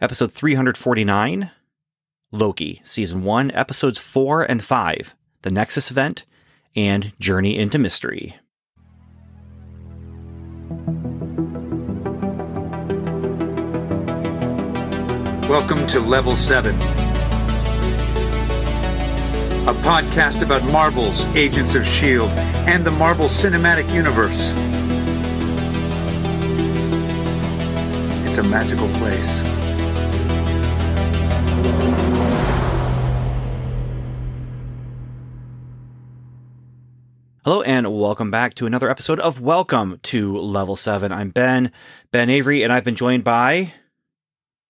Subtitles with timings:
[0.00, 1.50] episode 349,
[2.30, 6.24] Loki, season 1, episodes 4 and 5, The Nexus Event,
[6.76, 8.36] and Journey into Mystery.
[15.48, 16.78] Welcome to Level 7, a
[19.82, 22.32] podcast about Marvel's Agents of S.H.I.E.L.D.
[22.70, 24.52] and the Marvel Cinematic Universe.
[28.28, 29.67] It's a magical place.
[37.48, 41.10] Hello and welcome back to another episode of Welcome to Level 7.
[41.10, 41.72] I'm Ben,
[42.12, 43.72] Ben Avery, and I've been joined by,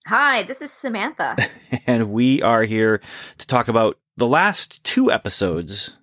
[0.07, 1.35] Hi, this is Samantha.
[1.89, 3.01] and we are here
[3.39, 5.97] to talk about the last two episodes,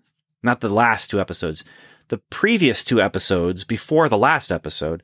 [0.44, 1.64] not the last two episodes,
[2.10, 5.02] the previous two episodes before the last episode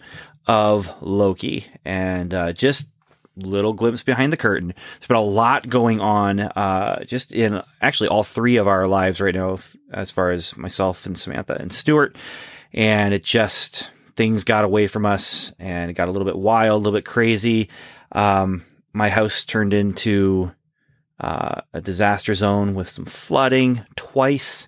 [0.48, 2.91] of Loki, and uh, just
[3.36, 4.74] little glimpse behind the curtain.
[5.00, 9.22] There's been a lot going on, uh, just in actually all three of our lives
[9.22, 9.58] right now,
[9.92, 12.18] as far as myself and Samantha and Stuart.
[12.74, 16.76] And it just, things got away from us and it got a little bit wild,
[16.76, 17.70] a little bit crazy.
[18.12, 20.52] Um, my house turned into,
[21.20, 24.68] uh, a disaster zone with some flooding twice.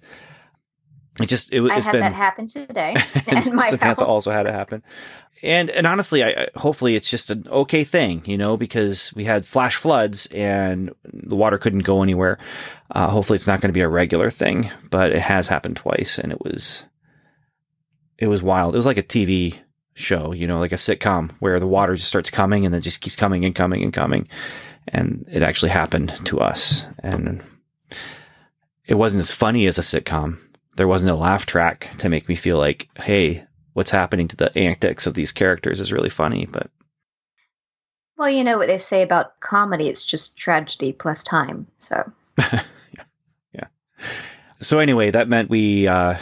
[1.21, 2.95] It just, it, I had been, that happen today.
[3.27, 3.99] and Samantha house.
[3.99, 4.83] also had it happen.
[5.43, 9.45] And and honestly, I, hopefully it's just an okay thing, you know, because we had
[9.45, 12.39] flash floods and the water couldn't go anywhere.
[12.89, 16.17] Uh, hopefully, it's not going to be a regular thing, but it has happened twice,
[16.17, 16.85] and it was
[18.17, 18.73] it was wild.
[18.73, 19.59] It was like a TV
[19.95, 23.01] show, you know, like a sitcom where the water just starts coming and then just
[23.01, 24.29] keeps coming and coming and coming,
[24.87, 27.43] and it actually happened to us, and
[28.85, 30.39] it wasn't as funny as a sitcom.
[30.77, 34.55] There wasn't a laugh track to make me feel like, hey, what's happening to the
[34.57, 36.45] antics of these characters is really funny.
[36.45, 36.69] But
[38.17, 41.67] Well, you know what they say about comedy, it's just tragedy plus time.
[41.79, 42.11] So,
[43.53, 43.67] yeah.
[44.59, 46.17] so anyway, that meant we uh,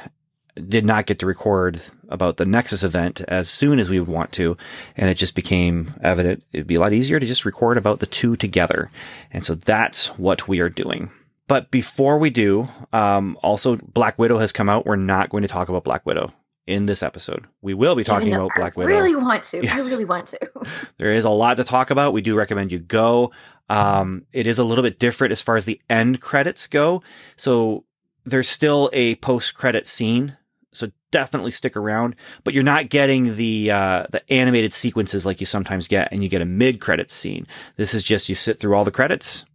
[0.55, 4.31] did not get to record about the Nexus event as soon as we would want
[4.33, 4.58] to,
[4.97, 8.05] and it just became evident it'd be a lot easier to just record about the
[8.05, 8.92] two together,
[9.31, 11.09] and so that's what we are doing.
[11.47, 14.86] But before we do, um, also Black Widow has come out.
[14.86, 16.31] We're not going to talk about Black Widow
[16.71, 17.45] in this episode.
[17.61, 19.64] We will be talking about Black I really want to.
[19.64, 19.87] Yes.
[19.87, 20.39] I really want to.
[20.98, 22.14] There is a lot to talk about.
[22.14, 23.32] We do recommend you go.
[23.70, 27.02] Um, it is a little bit different as far as the end credits go.
[27.36, 27.86] So
[28.23, 30.37] there's still a post credit scene.
[30.73, 35.45] So definitely stick around, but you're not getting the, uh, the animated sequences like you
[35.45, 37.48] sometimes get and you get a mid credit scene.
[37.76, 39.45] This is just you sit through all the credits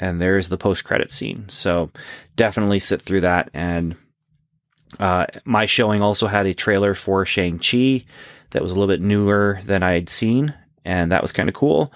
[0.00, 1.48] and there's the post credit scene.
[1.48, 1.90] So
[2.34, 3.50] definitely sit through that.
[3.54, 3.96] And,
[5.00, 8.04] uh, my showing also had a trailer for Shang-Chi
[8.50, 11.54] that was a little bit newer than I had seen, and that was kind of
[11.54, 11.92] cool.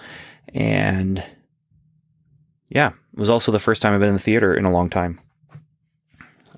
[0.55, 1.23] And
[2.69, 4.91] yeah, it was also the first time I've been in the theater in a long
[4.91, 5.21] time.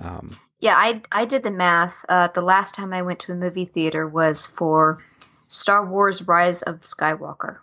[0.01, 2.05] Um, yeah, I I did the math.
[2.09, 5.03] Uh, the last time I went to a movie theater was for
[5.49, 7.59] Star Wars: Rise of Skywalker.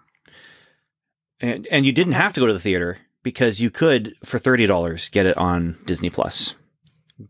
[1.39, 4.65] and and you didn't have to go to the theater because you could for thirty
[4.65, 6.55] dollars get it on Disney Plus.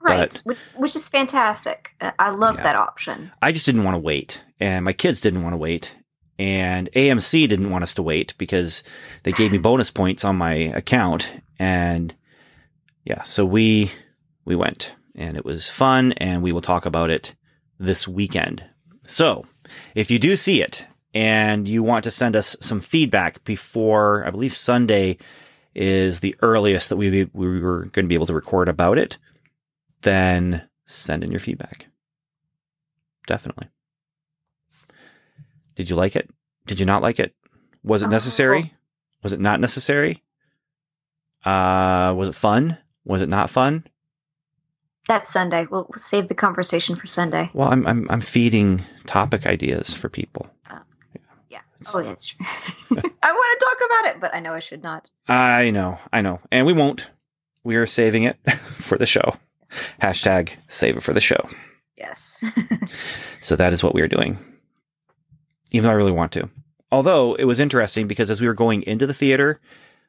[0.02, 1.92] Right, But which, which is fantastic.
[2.02, 2.64] Uh, I love Yeah.
[2.64, 3.32] that option.
[3.42, 5.96] I just didn't want to wait, and my kids didn't want to wait,
[6.38, 8.84] and AMC didn't want us to wait because
[9.24, 12.14] they gave me bonus points on my account, and
[13.06, 13.92] yeah, so we
[14.46, 17.34] we went, and it was fun, and we will talk about it
[17.80, 18.64] this weekend.
[19.08, 19.46] So,
[19.96, 24.32] if you do see it and you want to send us some feedback before, I
[24.32, 25.18] believe Sunday
[25.76, 29.18] is the earliest that we we were going to be able to record about it,
[30.02, 31.88] then send in your feedback.
[33.26, 33.68] Definitely.
[35.76, 36.30] Did you like it?
[36.66, 37.34] Did you not like it?
[37.84, 38.10] Was it Oh.
[38.10, 38.74] necessary?
[39.24, 40.24] Was it not necessary?
[41.46, 42.78] Uh, was it fun?
[43.06, 43.86] Was it not fun?
[45.08, 45.66] That's Sunday.
[45.70, 47.50] We'll, we'll save the conversation for Sunday.
[47.54, 50.48] Well, I'm I'm I'm feeding topic ideas for people.
[51.50, 51.60] Yeah.
[51.94, 52.46] Oh, that's true.
[52.92, 55.10] I want to talk about it, but I know I should not.
[55.30, 57.10] I know, I know, and we won't.
[57.64, 59.36] We are saving it for the show.
[60.02, 61.48] Hashtag save it for the show.
[61.96, 62.44] Yes.
[63.40, 64.40] So that is what we are doing.
[65.72, 66.50] Even though I really want to.
[66.92, 69.60] Although it was interesting because as we were going into the theater,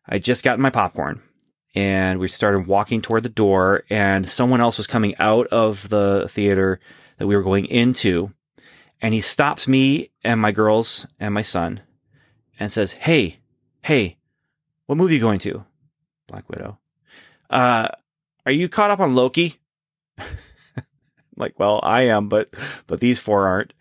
[0.09, 1.21] I just gotten my popcorn
[1.75, 6.27] and we started walking toward the door and someone else was coming out of the
[6.29, 6.81] theater
[7.19, 8.33] that we were going into
[9.01, 11.81] and he stops me and my girls and my son
[12.59, 13.39] and says, Hey,
[13.83, 14.17] hey,
[14.87, 15.65] what movie are you going to?
[16.29, 16.79] Black Widow.
[17.51, 17.89] Uh,
[18.49, 19.57] are you caught up on Loki?
[21.37, 22.49] like, well, I am, but
[22.87, 23.75] but these four aren't.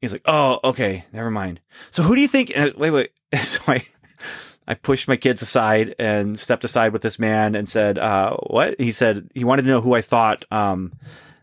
[0.00, 1.60] He's like, oh, okay, never mind.
[1.90, 2.56] So who do you think?
[2.56, 3.10] Uh, wait, wait.
[3.42, 3.84] So I
[4.66, 8.80] I pushed my kids aside and stepped aside with this man and said, uh, what?
[8.80, 10.94] He said he wanted to know who I thought, um,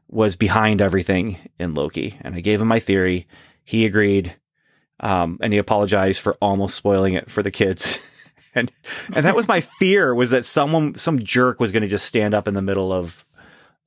[0.10, 2.18] was behind everything in Loki.
[2.22, 3.28] And I gave him my theory.
[3.64, 4.36] He agreed.
[5.02, 8.08] Um, and he apologized for almost spoiling it for the kids.
[8.56, 8.72] and,
[9.16, 12.34] and that was my fear was that someone, some jerk was going to just stand
[12.34, 13.26] up in the middle of,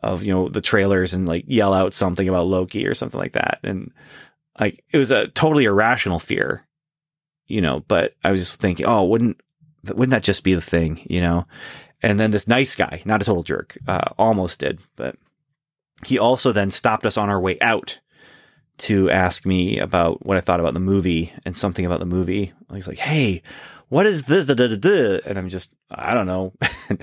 [0.00, 3.32] of, you know, the trailers and like yell out something about Loki or something like
[3.32, 3.60] that.
[3.62, 3.92] And
[4.58, 6.66] like, it was a totally irrational fear
[7.46, 9.40] you know, but I was just thinking, oh, wouldn't,
[9.84, 11.46] wouldn't that just be the thing, you know?
[12.02, 15.16] And then this nice guy, not a total jerk, uh, almost did, but
[16.04, 18.00] he also then stopped us on our way out
[18.76, 22.52] to ask me about what I thought about the movie and something about the movie.
[22.72, 23.42] He's like, Hey,
[23.88, 24.48] what is this?
[24.48, 26.52] And I'm just, I don't know.
[26.88, 26.98] and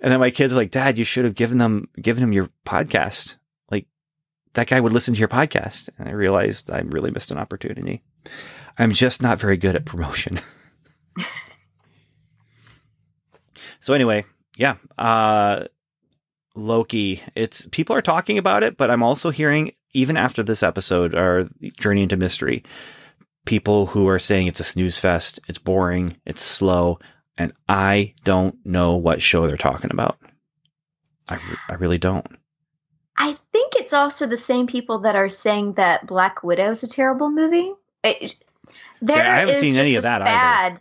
[0.00, 3.36] then my kids are like, Dad, you should have given them, given him your podcast.
[3.70, 3.86] Like
[4.54, 5.88] that guy would listen to your podcast.
[5.98, 8.02] And I realized I really missed an opportunity.
[8.78, 10.38] I'm just not very good at promotion.
[13.80, 14.24] so anyway,
[14.56, 15.64] yeah, uh,
[16.54, 17.22] Loki.
[17.34, 21.48] It's people are talking about it, but I'm also hearing even after this episode, our
[21.78, 22.62] journey into mystery,
[23.48, 26.98] people who are saying it's a snooze fest, it's boring, it's slow,
[27.38, 30.18] and I don't know what show they're talking about.
[31.30, 32.26] I, I really don't.
[33.16, 36.88] I think it's also the same people that are saying that Black Widow is a
[36.88, 37.72] terrible movie.
[38.04, 38.34] It,
[39.00, 40.80] there yeah, I haven't seen any of that bad, either.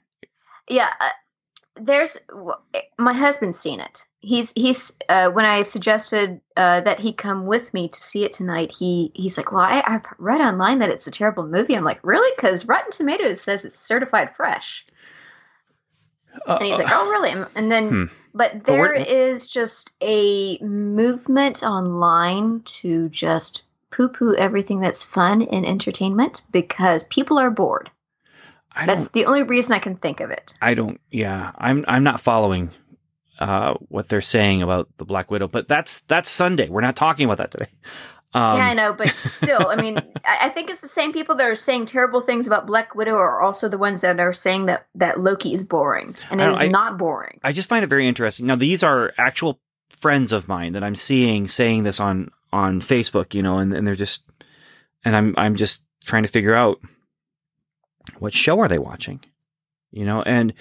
[0.68, 1.10] Yeah, uh,
[1.78, 2.18] there's
[2.98, 4.06] my husband's seen it.
[4.28, 8.34] He's he's uh, when I suggested uh, that he come with me to see it
[8.34, 8.74] tonight.
[8.74, 11.76] He he's like, well, I, I've read online that it's a terrible movie.
[11.76, 12.30] I'm like, really?
[12.36, 14.86] Because Rotten Tomatoes says it's certified fresh.
[16.46, 17.46] and he's like, oh, really?
[17.56, 18.04] And then, hmm.
[18.34, 25.42] but there but is just a movement online to just poo poo everything that's fun
[25.42, 27.90] in entertainment because people are bored.
[28.86, 30.54] That's the only reason I can think of it.
[30.62, 31.00] I don't.
[31.12, 31.86] Yeah, I'm.
[31.88, 32.72] I'm not following
[33.40, 36.70] uh, what they're saying about the Black Widow, but that's that's Sunday.
[36.70, 37.68] We're not talking about that today.
[38.34, 41.36] Um, yeah, I know, but still, I mean, I, I, think it's the same people
[41.36, 44.66] that are saying terrible things about Black Widow are also the ones that are saying
[44.66, 47.40] that that Loki is boring, and it is I, not boring.
[47.44, 48.46] I just find it very interesting.
[48.46, 53.34] Now, these are actual friends of mine that I'm seeing saying this on on Facebook,
[53.34, 54.30] you know, and, and they're just,
[55.06, 56.80] and I'm I'm just trying to figure out
[58.20, 59.22] what show are they watching?
[59.92, 60.54] You know, and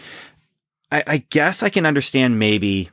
[0.91, 2.91] I, I guess I can understand maybe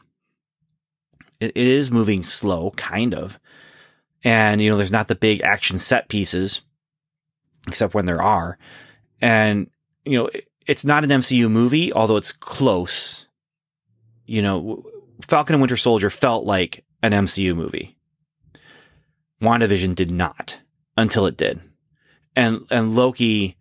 [1.40, 3.40] it, it is moving slow, kind of.
[4.24, 6.62] And, you know, there's not the big action set pieces,
[7.68, 8.58] except when there are.
[9.22, 9.70] And,
[10.06, 13.28] you know, it, it's not an MCU movie, although it's close.
[14.26, 14.86] You know,
[15.28, 17.98] Falcon and Winter Soldier felt like an MCU movie.
[19.42, 20.60] WandaVision did not
[20.96, 21.60] until it did.
[22.36, 23.58] And, and Loki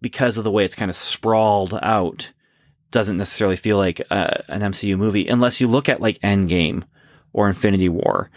[0.00, 2.32] because of the way it's kind of sprawled out,
[2.90, 6.84] doesn't necessarily feel like uh, an MCU movie unless you look at like Endgame
[7.32, 8.30] or Infinity War.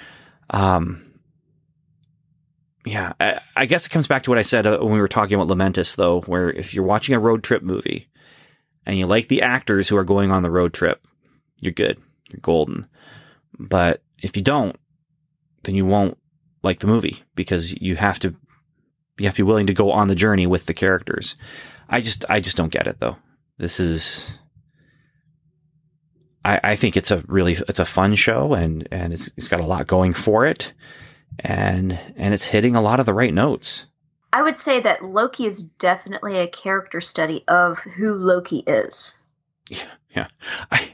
[0.49, 1.05] Um,
[2.85, 5.07] yeah, I, I, guess it comes back to what I said uh, when we were
[5.07, 8.09] talking about Lamentis, though, where if you're watching a road trip movie
[8.85, 11.05] and you like the actors who are going on the road trip,
[11.59, 11.99] you're good,
[12.29, 12.85] you're golden.
[13.57, 14.75] But if you don't,
[15.63, 16.17] then you won't
[16.63, 18.35] like the movie because you have to
[19.19, 21.35] you have to be willing to go on the journey with the characters.
[21.89, 23.17] I just I just don't get it though.
[23.57, 24.38] This is
[26.45, 29.59] I, I think it's a really it's a fun show and and it's it's got
[29.59, 30.73] a lot going for it
[31.39, 33.85] and and it's hitting a lot of the right notes.
[34.31, 39.23] I would say that Loki is definitely a character study of who Loki is.
[39.69, 39.83] Yeah,
[40.15, 40.27] yeah.
[40.71, 40.91] I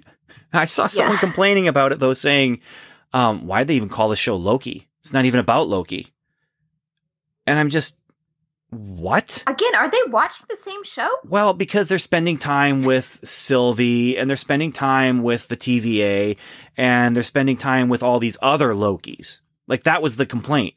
[0.54, 1.20] I saw someone yeah.
[1.20, 2.62] complaining about it though, saying,
[3.14, 4.88] um, why'd they even call the show Loki?
[5.02, 6.14] It's not even about Loki.
[7.46, 7.98] And I'm just
[8.76, 9.44] what?
[9.48, 11.10] Again, are they watching the same show?
[11.24, 16.38] Well, because they're spending time with Sylvie and they're spending time with the TVA
[16.78, 19.40] and they're spending time with all these other Lokis.
[19.68, 20.76] Like that was the complaint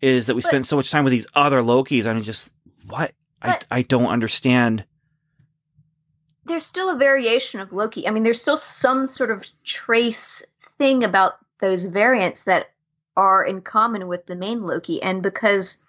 [0.00, 2.54] is that we but, spent so much time with these other Lokis I mean, just
[2.86, 3.12] what?
[3.42, 4.84] I I don't understand.
[6.44, 8.08] There's still a variation of Loki.
[8.08, 10.46] I mean, there's still some sort of trace
[10.78, 12.70] thing about those variants that
[13.16, 15.82] are in common with the main Loki and because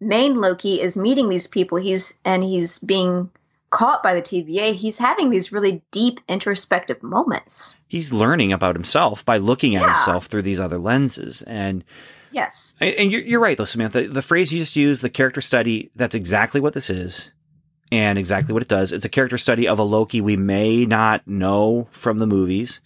[0.00, 3.30] main Loki is meeting these people, he's and he's being
[3.70, 7.84] caught by the TVA, he's having these really deep introspective moments.
[7.88, 9.88] He's learning about himself by looking at yeah.
[9.88, 11.42] himself through these other lenses.
[11.42, 11.84] And
[12.32, 14.08] yes, and you're, you're right though, Samantha.
[14.08, 17.32] The phrase you just used, the character study, that's exactly what this is.
[17.92, 18.92] And exactly what it does.
[18.92, 22.80] It's a character study of a Loki we may not know from the movies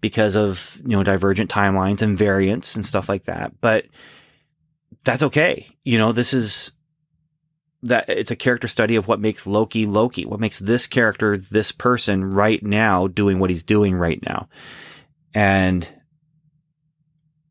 [0.00, 3.60] because of, you know, divergent timelines and variants and stuff like that.
[3.60, 3.86] But
[5.04, 5.66] that's okay.
[5.84, 6.72] You know, this is
[7.82, 11.70] that it's a character study of what makes Loki Loki, what makes this character this
[11.70, 14.48] person right now doing what he's doing right now.
[15.34, 15.86] And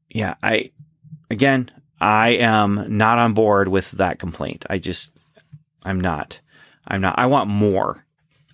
[0.09, 0.71] yeah, I
[1.29, 1.69] again,
[2.01, 4.65] I am not on board with that complaint.
[4.69, 5.17] I just
[5.83, 6.41] I'm not.
[6.87, 7.17] I'm not.
[7.17, 8.05] I want more.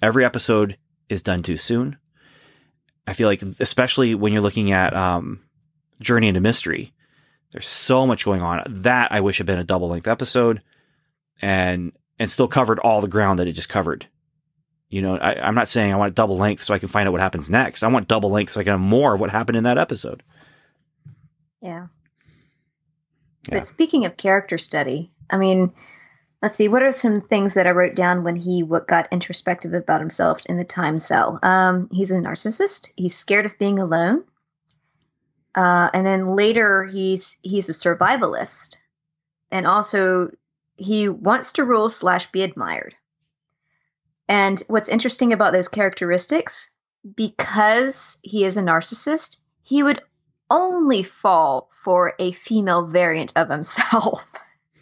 [0.01, 0.77] Every episode
[1.07, 1.97] is done too soon.
[3.07, 5.41] I feel like especially when you're looking at um,
[5.99, 6.93] Journey into Mystery,
[7.51, 8.63] there's so much going on.
[8.67, 10.61] That I wish had been a double length episode
[11.41, 14.07] and and still covered all the ground that it just covered.
[14.89, 17.11] You know, I, am not saying I want double length so I can find out
[17.11, 17.83] what happens next.
[17.83, 20.23] I want double length so I can have more of what happened in that episode.
[21.61, 21.87] Yeah.
[23.47, 23.59] yeah.
[23.59, 25.73] But speaking of character study, I mean,
[26.41, 30.01] let's see, what are some things that I wrote down when he got introspective about
[30.01, 31.39] himself in the time cell?
[31.43, 32.89] Um, he's a narcissist.
[32.95, 34.23] He's scared of being alone.
[35.55, 38.77] Uh, and then later, he's he's a survivalist,
[39.51, 40.31] and also
[40.75, 42.95] he wants to rule slash be admired.
[44.27, 46.71] And what's interesting about those characteristics,
[47.15, 50.01] because he is a narcissist, he would
[50.51, 54.25] only fall for a female variant of himself.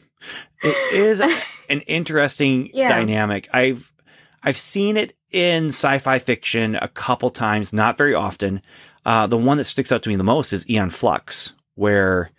[0.63, 1.21] it is
[1.69, 2.89] an interesting yeah.
[2.89, 3.47] dynamic.
[3.53, 3.93] I've
[4.43, 8.61] I've seen it in sci-fi fiction a couple times, not very often.
[9.07, 12.29] Uh, the one that sticks out to me the most is Aeon Flux, where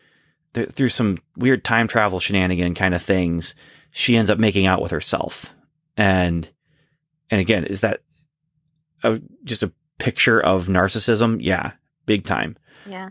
[0.52, 3.54] th- through some weird time travel shenanigan kind of things,
[3.90, 5.54] she ends up making out with herself.
[5.96, 6.46] And,
[7.30, 8.02] and again, is that
[9.02, 11.38] a, just a picture of narcissism?
[11.40, 11.72] Yeah,
[12.04, 12.58] big time.
[12.84, 13.08] Yeah.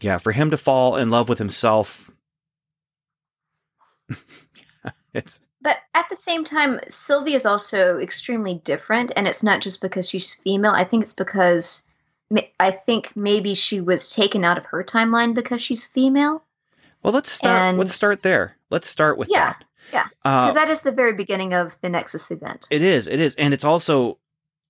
[0.00, 0.18] Yeah.
[0.18, 2.08] For him to fall in love with himself.
[5.12, 9.10] it's, but at the same time, Sylvie is also extremely different.
[9.16, 10.70] And it's not just because she's female.
[10.70, 11.90] I think it's because
[12.58, 16.42] I think maybe she was taken out of her timeline because she's female.
[17.02, 17.60] Well, let's start.
[17.60, 18.56] And, let's start there.
[18.70, 19.64] Let's start with yeah, that.
[19.92, 22.66] Yeah, because uh, that is the very beginning of the Nexus event.
[22.70, 23.06] It is.
[23.06, 24.18] It is, and it's also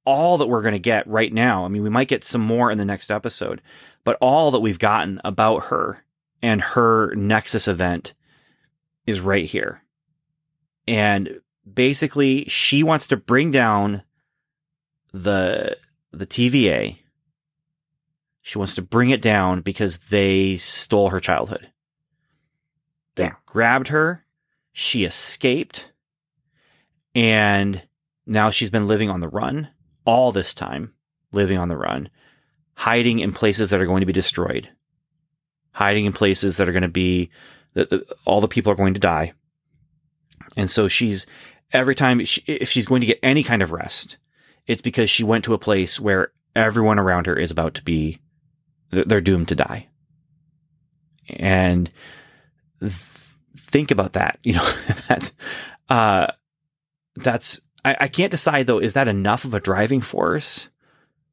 [0.04, 1.64] all that we're going to get right now.
[1.64, 3.62] I mean, we might get some more in the next episode,
[4.02, 6.04] but all that we've gotten about her
[6.42, 8.14] and her Nexus event
[9.06, 9.82] is right here.
[10.86, 11.40] And
[11.72, 14.02] basically, she wants to bring down
[15.12, 15.76] the
[16.12, 16.98] the TVA
[18.46, 21.72] she wants to bring it down because they stole her childhood.
[23.14, 23.36] They yeah.
[23.46, 24.26] grabbed her.
[24.70, 25.92] She escaped.
[27.14, 27.82] And
[28.26, 29.70] now she's been living on the run
[30.04, 30.92] all this time,
[31.32, 32.10] living on the run,
[32.74, 34.68] hiding in places that are going to be destroyed,
[35.72, 37.30] hiding in places that are going to be
[37.72, 39.32] that all the people are going to die.
[40.54, 41.26] And so she's
[41.72, 44.18] every time she, if she's going to get any kind of rest,
[44.66, 48.20] it's because she went to a place where everyone around her is about to be
[49.02, 49.88] they're doomed to die.
[51.28, 51.90] And
[52.80, 52.92] th-
[53.56, 54.38] think about that.
[54.42, 54.70] You know,
[55.08, 55.32] that's,
[55.88, 56.26] uh,
[57.16, 60.68] that's, I, I can't decide though, is that enough of a driving force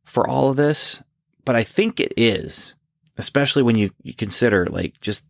[0.03, 1.03] for all of this?
[1.46, 2.75] But I think it is,
[3.18, 5.25] especially when you, you consider like just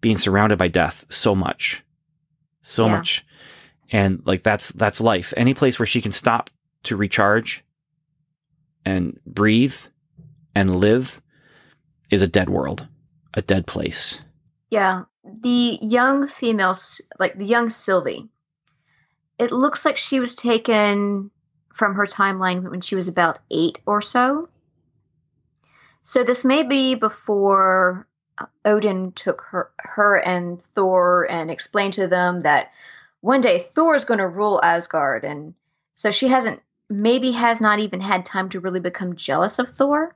[0.00, 1.84] being surrounded by death so much,
[2.62, 2.96] so yeah.
[2.96, 3.26] much.
[3.90, 5.32] And like that's, that's life.
[5.36, 6.50] Any place where she can stop
[6.84, 7.64] to recharge
[8.84, 9.76] and breathe
[10.54, 11.20] and live
[12.10, 12.86] is a dead world,
[13.34, 14.20] a dead place.
[14.70, 15.04] Yeah.
[15.24, 16.74] The young female,
[17.18, 18.28] like the young Sylvie,
[19.38, 21.30] it looks like she was taken
[21.72, 24.48] from her timeline when she was about eight or so.
[26.02, 28.06] So this may be before
[28.38, 32.70] uh, Odin took her, her and Thor and explained to them that
[33.20, 35.54] one day Thor is going to rule Asgard, and
[35.94, 40.14] so she hasn't, maybe has not even had time to really become jealous of Thor.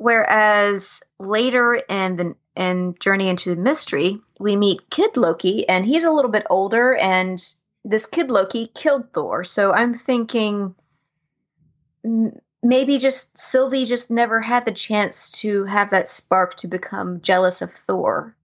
[0.00, 6.04] Whereas later in the in Journey into the Mystery, we meet Kid Loki, and he's
[6.04, 7.38] a little bit older, and
[7.84, 9.44] this Kid Loki killed Thor.
[9.44, 10.74] So I'm thinking
[12.62, 17.60] maybe just Sylvie just never had the chance to have that spark to become jealous
[17.60, 18.34] of Thor,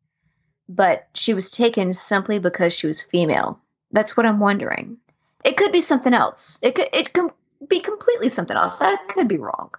[0.68, 3.58] but she was taken simply because she was female.
[3.92, 4.98] That's what I'm wondering.
[5.42, 6.58] It could be something else.
[6.62, 7.30] It could it could
[7.66, 8.78] be completely something else.
[8.78, 9.70] That could be wrong.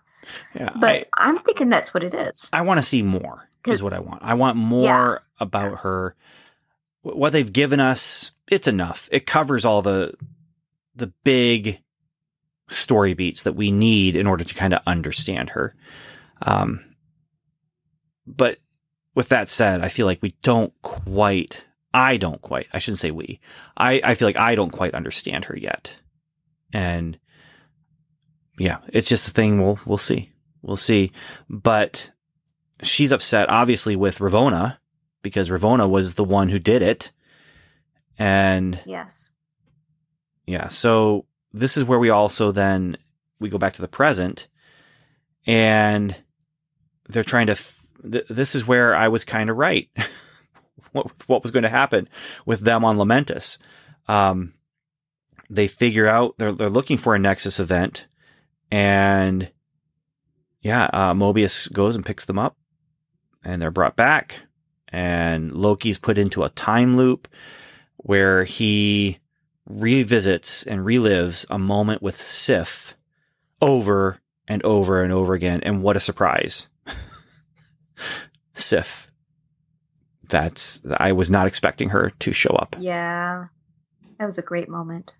[0.53, 2.50] Yeah, but I, am thinking that's what it is.
[2.53, 3.48] I want to see more.
[3.65, 4.24] Is what I want.
[4.24, 5.43] I want more yeah.
[5.43, 6.15] about her.
[7.01, 9.10] What they've given us, it's enough.
[9.12, 10.13] It covers all the
[10.96, 11.81] the big
[12.67, 15.74] story beats that we need in order to kind of understand her.
[16.41, 16.84] Um,
[18.25, 18.57] but
[19.15, 21.65] with that said, I feel like we don't quite.
[21.93, 22.67] I don't quite.
[22.72, 23.39] I shouldn't say we.
[23.75, 26.00] I I feel like I don't quite understand her yet,
[26.72, 27.17] and
[28.57, 29.61] yeah, it's just a thing.
[29.61, 30.31] We'll we'll see.
[30.61, 31.11] We'll see.
[31.49, 32.11] But
[32.83, 34.77] she's upset, obviously, with Ravonna
[35.21, 37.11] because Ravonna was the one who did it,
[38.17, 39.29] And yes.
[40.45, 40.67] Yeah.
[40.69, 42.97] So this is where we also then
[43.39, 44.47] we go back to the present
[45.45, 46.15] and
[47.09, 49.89] they're trying to f- th- this is where I was kind of right.
[50.91, 52.07] what what was going to happen
[52.45, 53.57] with them on Lamentis.
[54.07, 54.53] Um,
[55.49, 58.07] they figure out they're they're looking for a Nexus event,
[58.71, 59.50] and
[60.62, 62.55] yeah, uh, Mobius goes and picks them up,
[63.43, 64.41] and they're brought back,
[64.89, 67.27] and Loki's put into a time loop
[67.97, 69.19] where he
[69.69, 72.95] revisits and relives a moment with Sif
[73.62, 76.69] over and over and over again, and what a surprise!
[78.53, 79.12] Sif.
[80.29, 82.75] That's I was not expecting her to show up.
[82.79, 83.45] Yeah.
[84.19, 85.15] That was a great moment.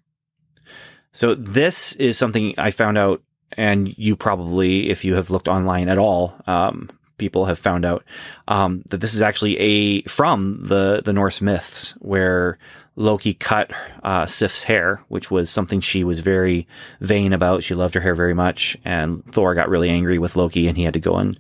[1.14, 3.22] So this is something I found out,
[3.58, 8.04] and you probably, if you have looked online at all, um, people have found out
[8.48, 12.60] um, that this is actually a from the the Norse myths where
[12.96, 13.72] Loki cut
[14.04, 16.68] uh, Sif's hair, which was something she was very
[17.00, 17.64] vain about.
[17.64, 20.84] She loved her hair very much, and Thor got really angry with Loki, and he
[20.84, 21.38] had to go and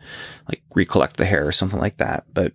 [0.47, 2.25] like recollect the hair or something like that.
[2.33, 2.53] But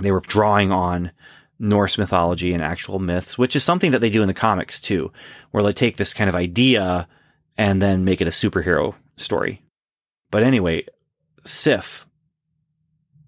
[0.00, 1.12] they were drawing on
[1.58, 5.12] Norse mythology and actual myths, which is something that they do in the comics too,
[5.50, 7.06] where they take this kind of idea
[7.60, 9.62] and then make it a superhero story.
[10.30, 10.86] But anyway,
[11.44, 12.06] Sif,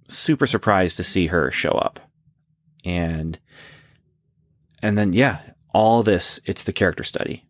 [0.08, 2.00] super surprised to see her show up.
[2.82, 3.38] And,
[4.80, 5.42] and then, yeah,
[5.74, 7.44] all this, it's the character study.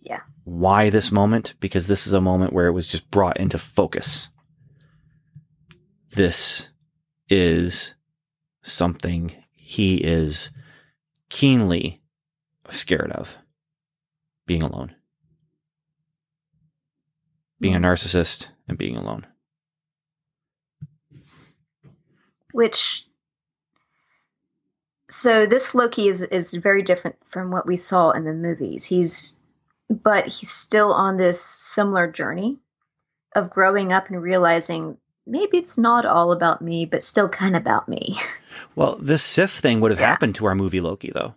[0.00, 0.22] Yeah.
[0.42, 1.54] Why this moment?
[1.60, 4.30] Because this is a moment where it was just brought into focus.
[6.10, 6.70] This
[7.28, 7.94] is
[8.62, 10.50] something he is
[11.30, 12.02] keenly
[12.68, 13.38] scared of
[14.44, 14.95] being alone,
[17.60, 19.26] being a narcissist and being alone.
[22.52, 23.06] Which,
[25.08, 28.84] so this Loki is, is very different from what we saw in the movies.
[28.84, 29.40] He's,
[29.90, 32.58] but he's still on this similar journey
[33.34, 34.96] of growing up and realizing
[35.26, 38.16] maybe it's not all about me, but still kind of about me.
[38.74, 40.06] Well, this Sif thing would have yeah.
[40.06, 41.34] happened to our movie Loki, though.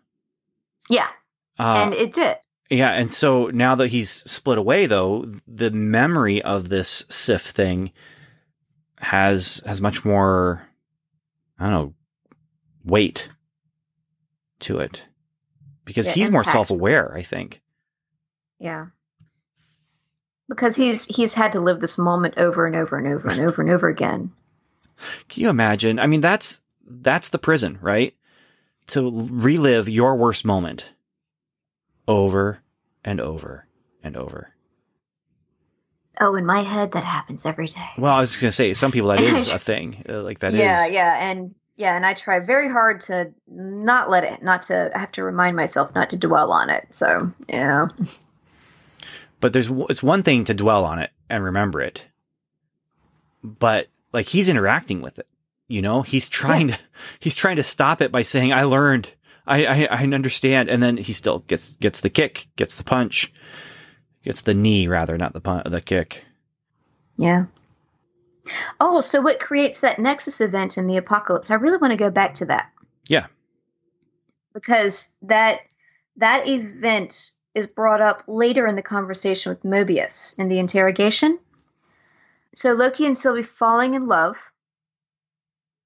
[0.89, 1.09] Yeah.
[1.57, 2.37] Uh, and it did.
[2.69, 2.91] Yeah.
[2.91, 7.91] And so now that he's split away, though, the memory of this Sif thing
[8.99, 10.67] has has much more,
[11.57, 11.93] I don't know,
[12.83, 13.29] weight
[14.59, 15.05] to it
[15.85, 16.33] because yeah, he's impact.
[16.33, 17.61] more self aware, I think.
[18.59, 18.87] Yeah
[20.49, 23.61] because he's he's had to live this moment over and over and over and over
[23.61, 24.31] and over again.
[25.29, 25.99] Can you imagine?
[25.99, 28.13] I mean, that's that's the prison, right?
[28.87, 30.93] To relive your worst moment
[32.09, 32.61] over
[33.05, 33.67] and over
[34.03, 34.53] and over.
[36.19, 37.89] Oh, in my head, that happens every day.
[37.97, 40.03] Well, I was going to say, some people that is a thing.
[40.09, 40.91] Uh, like that yeah, is.
[40.91, 44.99] yeah, and yeah, and I try very hard to not let it, not to I
[44.99, 46.87] have to remind myself not to dwell on it.
[46.91, 47.87] So yeah.
[49.39, 52.05] But there's it's one thing to dwell on it and remember it,
[53.41, 55.27] but like he's interacting with it.
[55.69, 56.75] You know, he's trying yeah.
[56.75, 56.81] to
[57.21, 59.13] he's trying to stop it by saying, "I learned,
[59.49, 63.33] I, I I understand," and then he still gets gets the kick, gets the punch,
[64.23, 66.25] gets the knee rather, not the pun- the kick.
[67.17, 67.45] Yeah.
[68.79, 71.51] Oh, so what creates that Nexus event in the apocalypse?
[71.51, 72.71] I really want to go back to that.
[73.07, 73.25] Yeah.
[74.53, 75.61] Because that
[76.17, 81.39] that event is brought up later in the conversation with Mobius in the interrogation.
[82.55, 84.37] So Loki and Sylvie falling in love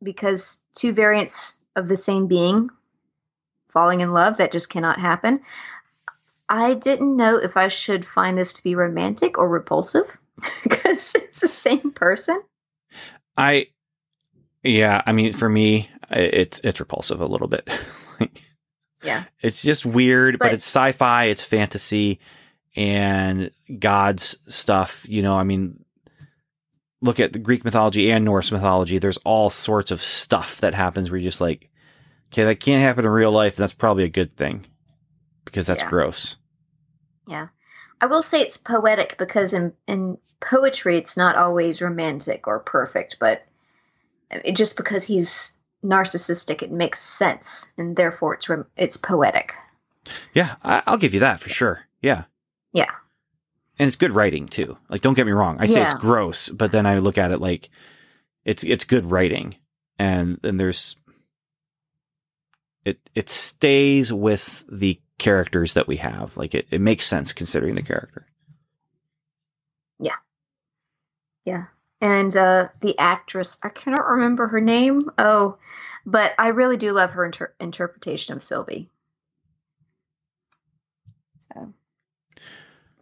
[0.02, 2.70] because two variants of the same being
[3.74, 5.42] falling in love, that just cannot happen.
[6.48, 10.18] I didn't know if I should find this to be romantic or repulsive
[10.64, 12.42] because it's the same person.
[13.36, 13.68] I,
[14.64, 17.68] yeah, I mean, for me, it's it's repulsive a little bit.
[19.04, 19.26] Yeah.
[19.42, 22.20] It's just weird, but, but it's sci-fi, it's fantasy
[22.76, 25.06] and God's stuff.
[25.08, 25.84] You know, I mean,
[27.02, 28.98] look at the Greek mythology and Norse mythology.
[28.98, 31.70] There's all sorts of stuff that happens where you're just like,
[32.34, 33.58] okay, that can't happen in real life.
[33.58, 34.66] And that's probably a good thing
[35.46, 35.90] because that's yeah.
[35.90, 36.38] gross.
[37.28, 37.48] Yeah.
[38.02, 43.18] I will say it's poetic because in, in poetry, it's not always romantic or perfect,
[43.20, 43.44] but
[44.30, 49.54] it, just because he's narcissistic, it makes sense, and therefore it's it's poetic.
[50.34, 51.82] Yeah, I, will give you that for sure.
[52.02, 52.24] Yeah,
[52.74, 52.92] yeah,
[53.80, 54.78] and it's good writing too.
[54.90, 55.86] Like, don't get me wrong, I say yeah.
[55.86, 57.70] it's gross, but then I look at it like
[58.44, 59.56] it's it's good writing,
[59.98, 60.98] and then there's
[62.86, 66.38] it it stays with the characters that we have.
[66.38, 68.26] Like, it it makes sense considering the character.
[70.00, 70.18] Yeah,
[71.46, 71.66] yeah
[72.02, 75.10] and uh, the actress I cannot remember her name.
[75.18, 75.58] Oh,
[76.06, 78.90] But I really do love her inter- interpretation of Sylvie.
[81.54, 81.74] So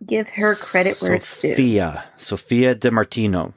[0.05, 1.55] give her credit where it's due.
[1.55, 2.05] Sophia.
[2.17, 3.53] Sophia Di Martino.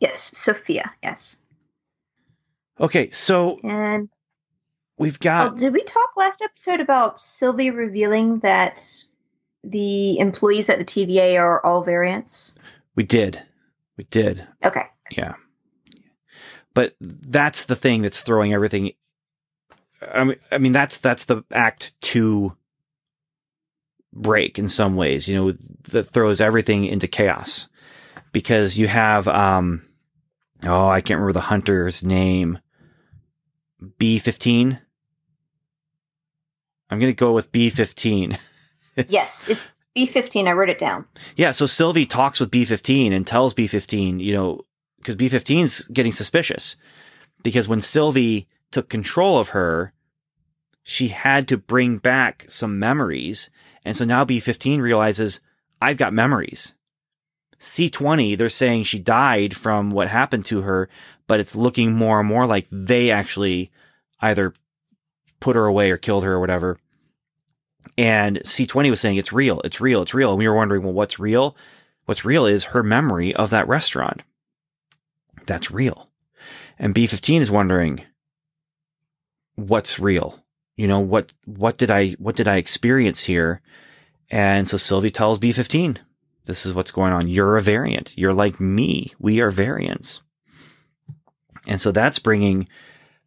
[0.00, 0.94] Yes, Sophia.
[1.02, 1.42] Yes.
[2.80, 4.10] Okay, so and
[4.98, 5.52] we've got.
[5.52, 8.82] Oh, did we talk last episode about Sylvie revealing that
[9.64, 12.58] the employees at the TVA are all variants?
[12.94, 13.42] We did.
[13.96, 14.46] We did.
[14.64, 14.84] Okay.
[15.16, 15.34] Yeah.
[16.74, 18.92] But that's the thing that's throwing everything.
[20.02, 22.56] I mean, I mean that's that's the act two
[24.12, 25.26] break in some ways.
[25.26, 25.52] You know,
[25.88, 27.68] that throws everything into chaos
[28.32, 29.86] because you have um
[30.64, 32.58] oh I can't remember the hunter's name.
[33.98, 34.80] B fifteen.
[36.90, 38.38] I'm gonna go with B fifteen.
[38.96, 40.46] yes, it's B15.
[40.46, 41.06] I wrote it down.
[41.36, 44.60] Yeah, so Sylvie talks with B15 and tells B15, you know,
[44.98, 46.76] because B15's getting suspicious.
[47.42, 49.92] Because when Sylvie took control of her,
[50.82, 53.50] she had to bring back some memories.
[53.84, 55.40] And so now B15 realizes,
[55.80, 56.74] I've got memories.
[57.58, 60.90] C20, they're saying she died from what happened to her,
[61.26, 63.70] but it's looking more and more like they actually
[64.20, 64.52] either
[65.40, 66.78] put her away or killed her or whatever.
[67.98, 70.30] And C20 was saying, it's real, it's real, it's real.
[70.30, 71.56] And we were wondering, well, what's real?
[72.04, 74.22] What's real is her memory of that restaurant.
[75.46, 76.08] That's real.
[76.78, 78.02] And B15 is wondering,
[79.54, 80.42] what's real?
[80.76, 83.62] You know, what, what did I, what did I experience here?
[84.30, 85.98] And so Sylvie tells B15,
[86.44, 87.28] this is what's going on.
[87.28, 88.16] You're a variant.
[88.18, 89.12] You're like me.
[89.18, 90.22] We are variants.
[91.66, 92.68] And so that's bringing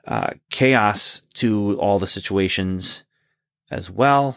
[0.10, 3.04] uh, chaos to all the situations
[3.70, 4.36] as well.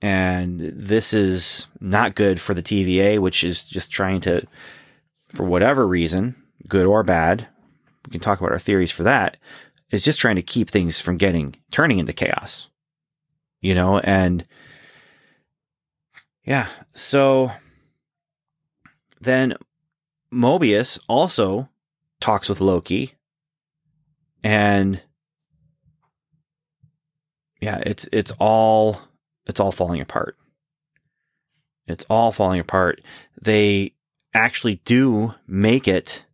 [0.00, 4.46] And this is not good for the TVA, which is just trying to,
[5.30, 6.36] for whatever reason,
[6.68, 7.48] good or bad,
[8.06, 9.36] we can talk about our theories for that,
[9.90, 12.68] is just trying to keep things from getting, turning into chaos.
[13.60, 14.46] You know, and
[16.44, 17.50] yeah, so
[19.20, 19.54] then
[20.32, 21.68] Mobius also
[22.20, 23.14] talks with Loki
[24.44, 25.00] and
[27.60, 29.00] yeah, it's it's all
[29.46, 30.36] it's all falling apart.
[31.86, 33.00] It's all falling apart.
[33.40, 33.94] They
[34.34, 36.26] actually do make it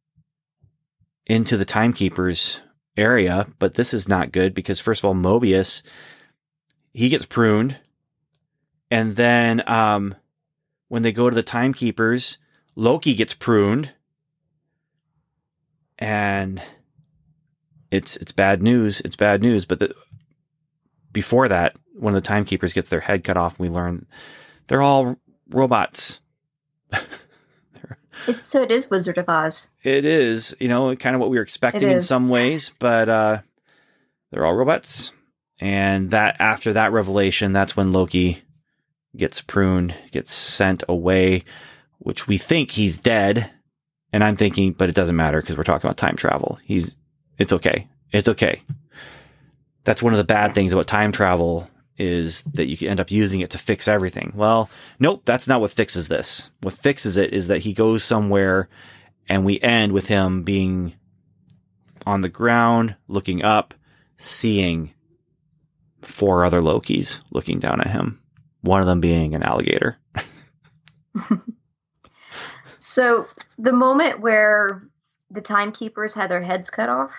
[1.26, 2.60] into the timekeepers
[2.96, 5.82] area, but this is not good because first of all, Mobius,
[6.92, 7.78] he gets pruned.
[8.90, 10.16] And then, um,
[10.88, 12.38] when they go to the timekeepers,
[12.74, 13.92] Loki gets pruned.
[15.98, 16.60] And
[17.90, 19.00] it's, it's bad news.
[19.00, 19.64] It's bad news.
[19.64, 19.94] But the,
[21.12, 24.06] before that, one of the timekeepers gets their head cut off, and we learn
[24.66, 25.16] they're all
[25.50, 26.20] robots.
[28.26, 29.76] it's, so it is Wizard of Oz.
[29.82, 33.38] It is, you know, kind of what we were expecting in some ways, but uh,
[34.30, 35.12] they're all robots.
[35.60, 38.42] And that after that revelation, that's when Loki
[39.16, 41.44] gets pruned, gets sent away,
[41.98, 43.50] which we think he's dead.
[44.12, 46.58] And I'm thinking, but it doesn't matter because we're talking about time travel.
[46.64, 46.96] He's,
[47.40, 47.88] it's okay.
[48.12, 48.62] It's okay.
[49.84, 53.40] That's one of the bad things about time travel is that you end up using
[53.40, 54.32] it to fix everything.
[54.36, 56.50] Well, nope, that's not what fixes this.
[56.60, 58.68] What fixes it is that he goes somewhere
[59.28, 60.94] and we end with him being
[62.06, 63.72] on the ground, looking up,
[64.18, 64.92] seeing
[66.02, 68.20] four other Lokis looking down at him.
[68.60, 69.96] One of them being an alligator.
[72.78, 73.26] so
[73.58, 74.82] the moment where
[75.30, 77.12] the timekeepers had their heads cut off,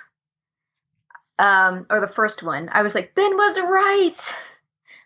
[1.42, 4.36] um, or the first one, I was like, Ben was right.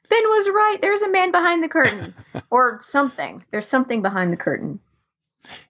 [0.09, 0.77] Ben was right.
[0.81, 2.13] There's a man behind the curtain,
[2.51, 3.43] or something.
[3.51, 4.79] There's something behind the curtain.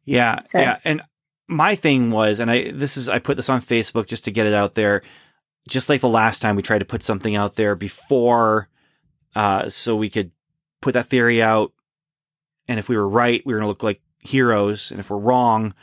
[0.05, 0.59] Yeah, so.
[0.59, 0.79] yeah.
[0.83, 1.03] And
[1.47, 4.47] my thing was, and I this is I put this on Facebook just to get
[4.47, 5.03] it out there.
[5.69, 8.67] Just like the last time we tried to put something out there before,
[9.35, 10.31] uh, so we could
[10.81, 11.73] put that theory out.
[12.67, 15.17] And if we were right, we were going to look like heroes, and if we're
[15.17, 15.75] wrong,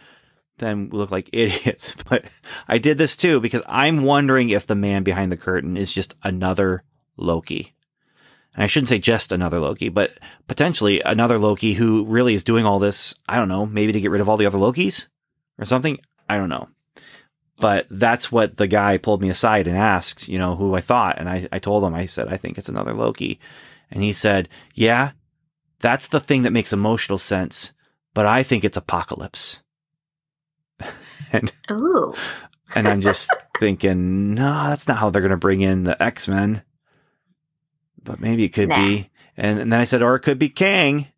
[0.63, 1.95] then we look like idiots.
[2.09, 2.25] But
[2.69, 6.15] I did this too because I'm wondering if the man behind the curtain is just
[6.23, 6.85] another
[7.17, 7.75] Loki.
[8.55, 12.67] And I shouldn't say just another Loki, but potentially another Loki who really is doing
[12.67, 13.15] all this.
[13.27, 15.09] I don't know, maybe to get rid of all the other Lokis
[15.59, 15.99] or something.
[16.29, 16.69] I don't know.
[17.59, 21.19] But that's what the guy pulled me aside and asked, you know, who I thought.
[21.19, 23.39] And I, I told him, I said, I think it's another Loki.
[23.91, 25.13] And he said, yeah,
[25.79, 27.73] that's the thing that makes emotional sense,
[28.15, 29.62] but I think it's Apocalypse.
[31.33, 32.15] and, Ooh.
[32.75, 36.29] and I'm just thinking, no, that's not how they're going to bring in the X
[36.29, 36.63] Men
[38.05, 38.77] but maybe it could nah.
[38.77, 39.11] be.
[39.37, 41.09] And, and, then I said, or it could be Kang.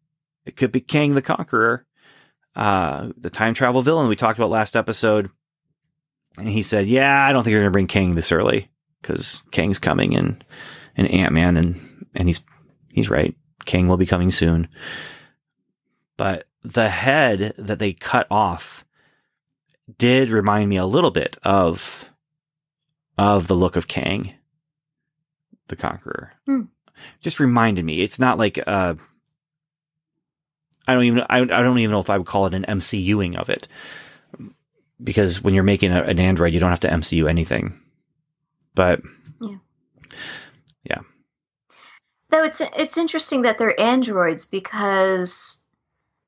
[0.44, 1.86] It could be Kang the Conqueror,
[2.54, 5.30] uh, the time travel villain we talked about last episode.
[6.36, 8.68] And he said, "Yeah, I don't think they're going to bring Kang this early
[9.00, 10.44] because Kang's coming and
[10.96, 11.80] and Ant Man and
[12.14, 12.44] and he's
[12.88, 13.36] he's right.
[13.64, 14.68] Kang will be coming soon."
[16.16, 18.83] But the head that they cut off
[19.98, 22.10] did remind me a little bit of
[23.16, 24.34] of the look of Kang,
[25.68, 26.32] the Conqueror.
[26.46, 26.62] Hmm.
[27.20, 28.00] Just reminded me.
[28.02, 28.94] It's not like uh,
[30.86, 33.36] I don't even I, I don't even know if I would call it an MCUing
[33.36, 33.68] of it
[35.02, 37.80] because when you're making a, an Android, you don't have to MCU anything.
[38.74, 39.02] But
[39.40, 39.56] yeah,
[40.84, 41.00] yeah.
[42.30, 45.63] Though it's it's interesting that they're androids because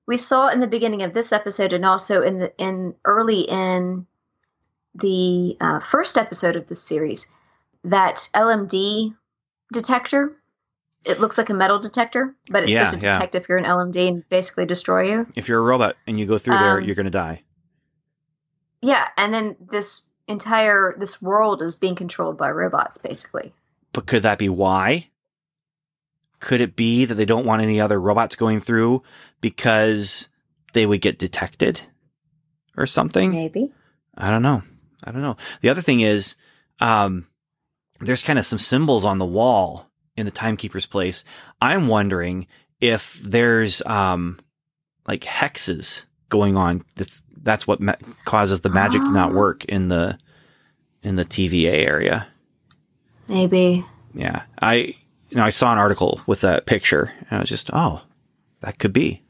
[0.07, 4.07] we saw in the beginning of this episode and also in the in early in
[4.95, 7.33] the uh, first episode of the series
[7.85, 9.14] that LMD
[9.73, 10.37] detector.
[11.05, 13.40] It looks like a metal detector, but it's yeah, supposed to detect yeah.
[13.40, 15.27] if you're an LMD and basically destroy you.
[15.37, 17.42] If you're a robot and you go through um, there, you're going to die.
[18.83, 23.53] Yeah, and then this entire this world is being controlled by robots, basically.
[23.92, 25.09] But could that be why?
[26.40, 29.03] Could it be that they don't want any other robots going through
[29.40, 30.29] because
[30.72, 31.81] they would get detected
[32.77, 33.31] or something?
[33.31, 33.72] Maybe.
[34.16, 34.62] I don't know.
[35.05, 35.37] I don't know.
[35.61, 36.37] The other thing is,
[36.81, 37.27] um,
[38.01, 41.25] there's kind of some symbols on the wall in the timekeeper's place.
[41.61, 42.46] I'm wondering
[42.81, 44.38] if there's um,
[45.07, 46.85] like hexes going on.
[46.94, 47.94] That's that's what ma-
[48.25, 49.35] causes the magic to not ah.
[49.35, 50.18] work in the
[51.03, 52.27] in the TVA area.
[53.29, 53.85] Maybe.
[54.14, 54.96] Yeah, I
[55.31, 58.03] you know I saw an article with that picture, and I was just oh,
[58.61, 59.23] that could be,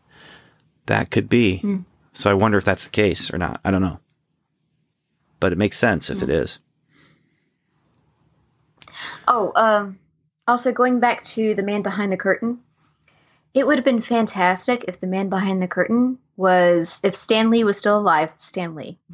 [0.87, 1.59] that could be.
[1.59, 1.79] Hmm.
[2.13, 3.61] So I wonder if that's the case or not.
[3.65, 4.01] I don't know,
[5.41, 6.59] but it makes sense if it is.
[9.29, 9.99] Oh, um,
[10.49, 12.61] also going back to the man behind the curtain,
[13.53, 17.77] it would have been fantastic if the man behind the curtain was if Stanley was
[17.77, 18.33] still alive.
[18.37, 18.99] Stanley.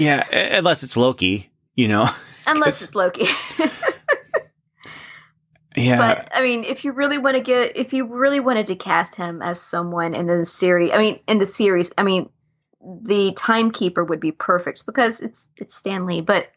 [0.00, 0.24] Yeah,
[0.56, 2.08] unless it's Loki, you know.
[2.46, 3.26] Unless it's Loki.
[5.76, 5.98] yeah.
[5.98, 9.14] But I mean, if you really want to get, if you really wanted to cast
[9.14, 12.28] him as someone in the series, I mean, in the series, I mean,
[12.80, 16.22] the timekeeper would be perfect because it's it's Stanley.
[16.22, 16.50] But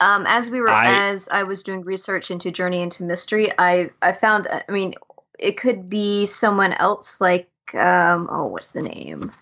[0.00, 3.90] um, as we were, I, as I was doing research into Journey into Mystery, I
[4.02, 4.94] I found, I mean,
[5.38, 9.32] it could be someone else, like, um, oh, what's the name?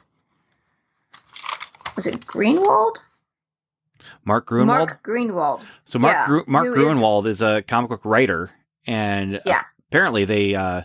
[1.97, 2.97] Was it Gruenwald?
[4.25, 4.67] Mark Gruenwald.
[4.67, 5.65] Mark Gruenwald.
[5.85, 8.51] So Mark yeah, Gru- Mark Gruenwald is, is, a comic book writer,
[8.87, 9.63] and yeah.
[9.89, 10.83] apparently they uh,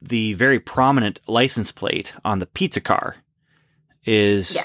[0.00, 3.16] the very prominent license plate on the pizza car
[4.04, 4.62] is yeah.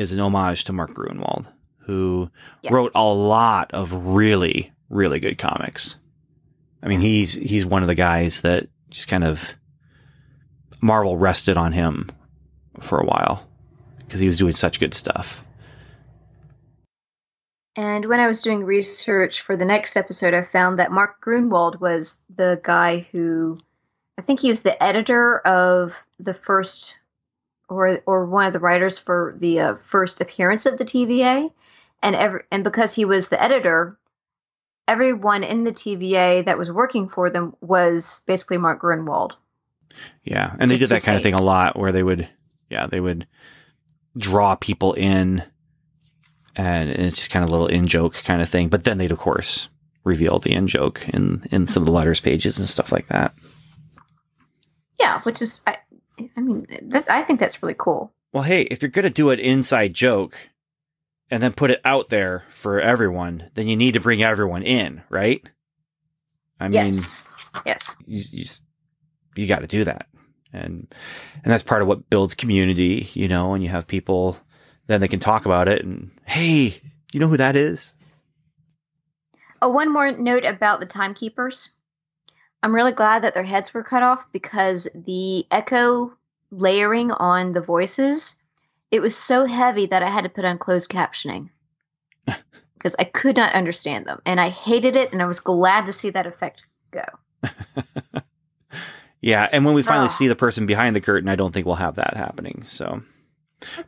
[0.00, 1.46] is an homage to Mark Gruenwald
[1.86, 2.30] who
[2.62, 2.72] yeah.
[2.72, 5.96] wrote a lot of really, really good comics.
[6.82, 9.54] I mean, he's he's one of the guys that just kind of
[10.80, 12.10] Marvel rested on him
[12.80, 13.48] for a while
[13.98, 15.44] because he was doing such good stuff.
[17.74, 21.80] And when I was doing research for the next episode, I found that Mark Gruenwald
[21.80, 23.58] was the guy who
[24.18, 26.98] I think he was the editor of the first
[27.68, 31.50] or or one of the writers for the uh, first appearance of the TVA
[32.02, 33.98] and every and because he was the editor,
[34.86, 39.36] everyone in the TVA that was working for them was basically Mark Gruenwald.
[40.22, 41.32] Yeah, and they did that kind face.
[41.32, 42.28] of thing a lot, where they would,
[42.70, 43.26] yeah, they would
[44.16, 45.42] draw people in,
[46.56, 48.68] and it's just kind of a little in joke kind of thing.
[48.68, 49.68] But then they'd of course
[50.04, 53.34] reveal the in joke in in some of the letters pages and stuff like that.
[54.98, 55.78] Yeah, which is, I,
[56.36, 58.14] I mean, that, I think that's really cool.
[58.32, 60.36] Well, hey, if you're going to do an inside joke,
[61.28, 65.02] and then put it out there for everyone, then you need to bring everyone in,
[65.08, 65.42] right?
[66.60, 67.28] I mean, yes,
[67.66, 68.44] yes, you you,
[69.34, 70.06] you got to do that,
[70.52, 70.86] and
[71.42, 73.54] and that's part of what builds community, you know.
[73.54, 74.36] And you have people,
[74.86, 76.80] then they can talk about it, and hey,
[77.12, 77.94] you know who that is?
[79.60, 81.72] Oh, one more note about the timekeepers.
[82.62, 86.12] I'm really glad that their heads were cut off because the echo
[86.50, 88.42] layering on the voices
[88.92, 91.48] it was so heavy that I had to put on closed captioning
[92.74, 94.20] because I could not understand them.
[94.26, 97.04] And I hated it, and I was glad to see that effect go.
[99.22, 100.10] yeah, and when we finally oh.
[100.10, 102.62] see the person behind the curtain, I don't think we'll have that happening.
[102.64, 103.02] So,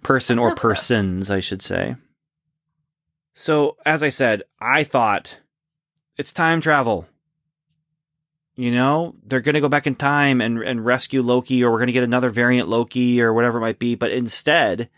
[0.02, 1.34] person or persons, so.
[1.34, 1.96] I should say.
[3.34, 5.38] So, as I said, I thought
[6.16, 7.06] it's time travel.
[8.56, 11.78] You know, they're going to go back in time and, and rescue Loki, or we're
[11.78, 13.96] going to get another variant Loki, or whatever it might be.
[13.96, 14.88] But instead,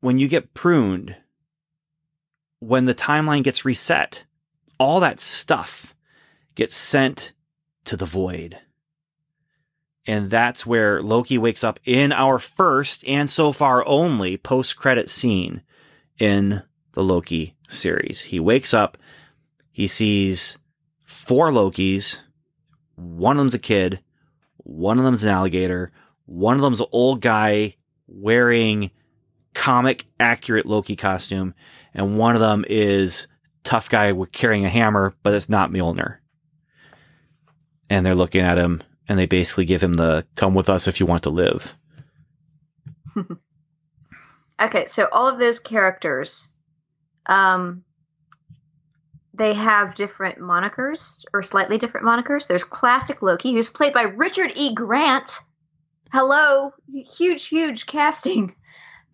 [0.00, 1.16] when you get pruned,
[2.58, 4.24] when the timeline gets reset,
[4.78, 5.94] all that stuff
[6.54, 7.32] gets sent
[7.84, 8.58] to the void.
[10.06, 15.08] And that's where Loki wakes up in our first and so far only post credit
[15.08, 15.62] scene
[16.18, 16.62] in
[16.92, 18.22] the Loki series.
[18.22, 18.98] He wakes up,
[19.70, 20.58] he sees
[21.04, 22.20] four Lokis.
[22.96, 24.00] One of them's a kid,
[24.58, 25.92] one of them's an alligator,
[26.26, 28.90] one of them's an old guy wearing
[29.54, 31.54] comic accurate Loki costume,
[31.94, 33.28] and one of them is
[33.64, 36.18] tough guy carrying a hammer, but it's not Mjolnir.
[37.88, 41.00] And they're looking at him and they basically give him the come with us if
[41.00, 41.74] you want to live.
[44.60, 46.54] okay, so all of those characters
[47.26, 47.84] um
[49.34, 52.46] they have different monikers or slightly different monikers.
[52.46, 54.74] There's classic Loki who's played by Richard E.
[54.74, 55.38] Grant.
[56.12, 58.54] Hello, huge huge casting.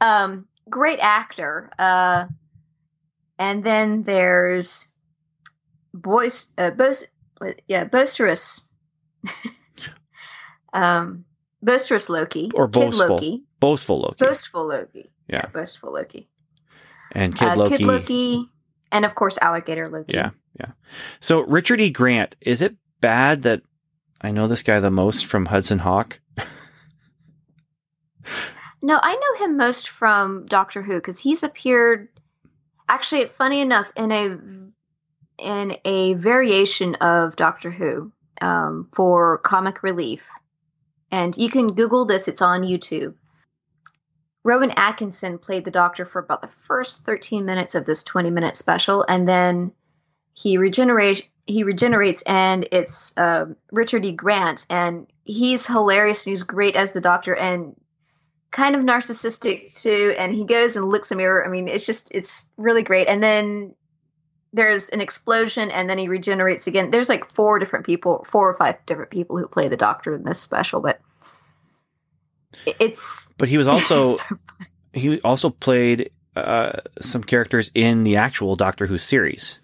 [0.01, 1.71] Um great actor.
[1.77, 2.27] Uh
[3.39, 4.93] and then there's
[5.95, 7.09] boist, uh, boast,
[7.67, 8.69] yeah, boisterous,
[10.73, 11.25] um,
[11.63, 16.29] boisterous Loki or boastful Loki, boastful Loki, boastful Loki, yeah, yeah boastful Loki,
[17.13, 18.49] and Kid uh, Loki, Kid Loki,
[18.93, 20.15] and of course Alligator Loki.
[20.15, 20.73] Yeah, yeah.
[21.21, 21.91] So Richard E.
[21.91, 23.63] Grant, is it bad that
[24.21, 26.21] I know this guy the most from Hudson Hawk?
[28.83, 32.09] no, I know him most from Doctor Who because he's appeared
[32.89, 34.39] actually funny enough in a
[35.39, 40.29] in a variation of Doctor Who um, for comic relief,
[41.11, 42.29] and you can Google this.
[42.29, 43.15] It's on YouTube.
[44.45, 48.57] Rowan Atkinson played the Doctor for about the first 13 minutes of this 20 minute
[48.57, 49.73] special, and then
[50.33, 51.23] he regenerates.
[51.47, 54.13] He regenerates, and it's uh, Richard E.
[54.13, 57.35] Grant, and he's hilarious and he's great as the Doctor.
[57.35, 57.75] And
[58.51, 62.11] kind of narcissistic too and he goes and licks a mirror i mean it's just
[62.15, 63.75] it's really great and then
[64.59, 66.91] there's an explosion and then he regenerates again.
[66.91, 70.25] There's like four different people four or five different people who play the doctor in
[70.25, 71.01] this special but
[72.67, 74.39] it's but he was also so
[74.93, 79.61] he also played uh, some characters in the actual doctor who series.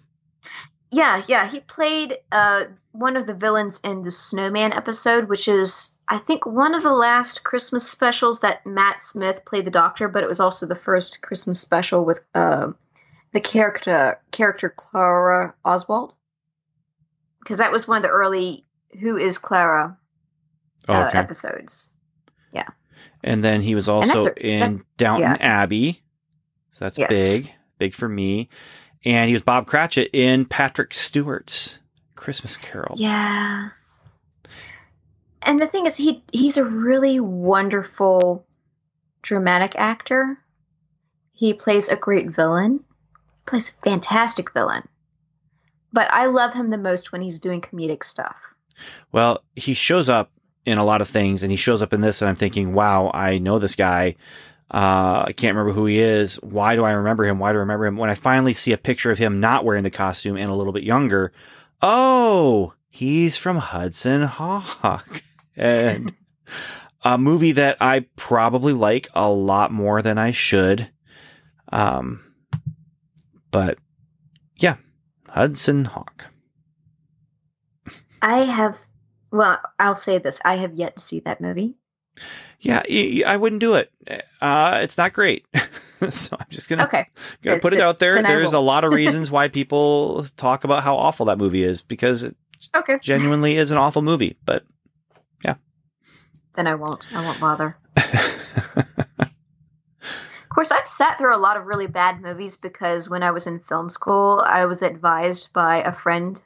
[0.91, 5.99] Yeah yeah he played uh, one of the villains in the snowman episode which is
[6.07, 10.21] I think one of the last Christmas specials that Matt Smith played the Doctor, but
[10.21, 12.67] it was also the first Christmas special with uh,
[13.35, 16.15] the character character Clara Oswald,
[17.39, 18.65] because that was one of the early
[19.01, 19.97] "Who is Clara"
[20.87, 21.19] uh, oh, okay.
[21.19, 21.93] episodes.
[22.53, 22.69] Yeah,
[23.23, 25.37] and then he was also a, in that, Downton yeah.
[25.41, 26.01] Abbey,
[26.71, 27.09] so that's yes.
[27.09, 28.49] big, big for me.
[29.03, 31.79] And he was Bob Cratchit in Patrick Stewart's
[32.15, 32.95] Christmas Carol.
[32.97, 33.69] Yeah
[35.45, 38.45] and the thing is he he's a really wonderful
[39.21, 40.37] dramatic actor
[41.33, 42.83] he plays a great villain
[43.45, 44.87] plays a fantastic villain
[45.93, 48.53] but i love him the most when he's doing comedic stuff
[49.11, 50.31] well he shows up
[50.65, 53.11] in a lot of things and he shows up in this and i'm thinking wow
[53.13, 54.15] i know this guy
[54.71, 56.41] uh, I can't remember who he is.
[56.41, 57.37] Why do I remember him?
[57.37, 57.97] Why do I remember him?
[57.97, 60.73] When I finally see a picture of him not wearing the costume and a little
[60.73, 61.31] bit younger,
[61.81, 65.21] oh, he's from Hudson Hawk
[65.55, 66.13] and
[67.03, 70.89] a movie that I probably like a lot more than I should.
[71.71, 72.24] Um,
[73.55, 73.77] but
[74.57, 74.75] yeah,
[75.29, 76.25] Hudson Hawk.
[78.21, 78.77] I have,
[79.31, 81.75] well, I'll say this: I have yet to see that movie.
[82.59, 82.83] Yeah,
[83.25, 83.93] I wouldn't do it.
[84.41, 85.45] Uh, it's not great.
[86.09, 87.07] so I'm just gonna okay.
[87.43, 88.21] gonna put it out there.
[88.21, 92.23] There's a lot of reasons why people talk about how awful that movie is because
[92.23, 92.35] it
[92.75, 92.99] okay.
[93.01, 94.35] genuinely is an awful movie.
[94.43, 94.65] But
[95.45, 95.55] yeah,
[96.55, 97.07] then I won't.
[97.15, 97.77] I won't bother.
[100.55, 103.45] of course, I've sat through a lot of really bad movies because when I was
[103.45, 106.41] in film school, I was advised by a friend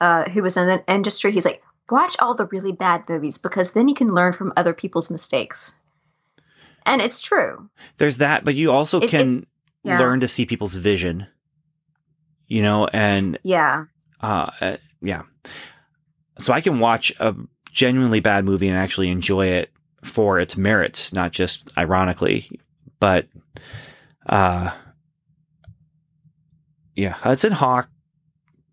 [0.00, 1.30] uh, who was in the industry.
[1.30, 4.74] He's like, watch all the really bad movies because then you can learn from other
[4.74, 5.78] people's mistakes.
[6.84, 7.70] And it's true.
[7.98, 9.46] There's that, but you also it, can
[9.84, 10.00] yeah.
[10.00, 11.28] learn to see people's vision,
[12.48, 13.84] you know, and yeah.
[14.20, 15.22] Uh, uh, yeah.
[16.38, 17.36] So I can watch a
[17.70, 19.70] genuinely bad movie and actually enjoy it
[20.02, 22.50] for its merits, not just ironically.
[23.00, 23.28] But,
[24.26, 24.70] uh,
[26.94, 27.88] yeah, Hudson Hawk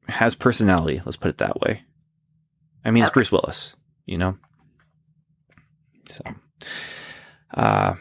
[0.07, 1.01] has personality.
[1.05, 1.84] Let's put it that way.
[2.84, 4.38] I mean, it's Bruce Willis, you know?
[6.09, 6.24] So,
[7.53, 7.95] uh,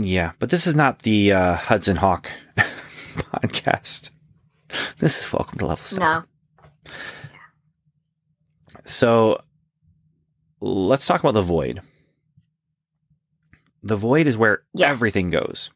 [0.00, 4.10] yeah, but this is not the uh, Hudson Hawk podcast.
[4.98, 6.02] This is Welcome to Level 7.
[6.02, 6.24] No.
[8.84, 9.42] So,
[10.60, 11.82] let's talk about the void.
[13.82, 14.90] The void is where yes.
[14.90, 15.70] everything goes.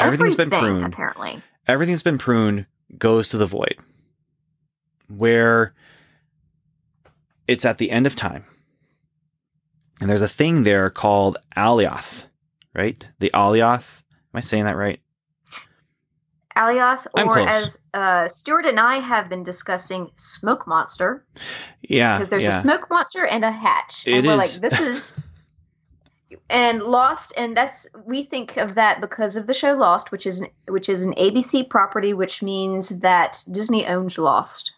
[0.00, 0.92] Everything's Everything, been pruned.
[0.92, 3.76] Apparently, everything's been pruned goes to the void,
[5.08, 5.74] where
[7.46, 8.44] it's at the end of time.
[10.00, 12.26] And there's a thing there called Alioth,
[12.74, 13.08] right?
[13.18, 14.02] The Alioth.
[14.32, 15.00] Am I saying that right?
[16.56, 21.24] Alioth, or as uh, Stuart and I have been discussing, Smoke Monster.
[21.82, 22.50] Yeah, because there's yeah.
[22.50, 24.60] a Smoke Monster and a Hatch, and it we're is.
[24.60, 25.20] like, this is.
[26.50, 30.40] and Lost, and that's we think of that because of the show Lost, which is
[30.40, 34.72] an, which is an ABC property, which means that Disney owns Lost.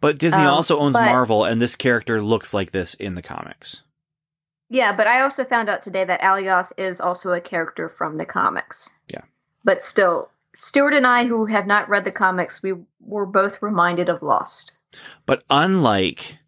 [0.00, 3.22] But Disney Um, also owns but- Marvel, and this character looks like this in the
[3.22, 3.82] comics.
[4.70, 8.24] Yeah, but I also found out today that Alioth is also a character from the
[8.24, 8.98] comics.
[9.08, 9.20] Yeah.
[9.62, 14.08] But still, Stuart and I, who have not read the comics, we were both reminded
[14.08, 14.78] of Lost.
[15.26, 16.38] But unlike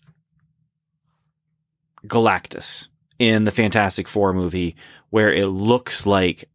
[2.07, 2.89] Galactus
[3.19, 4.77] in the Fantastic Four movie,
[5.11, 6.49] where it looks like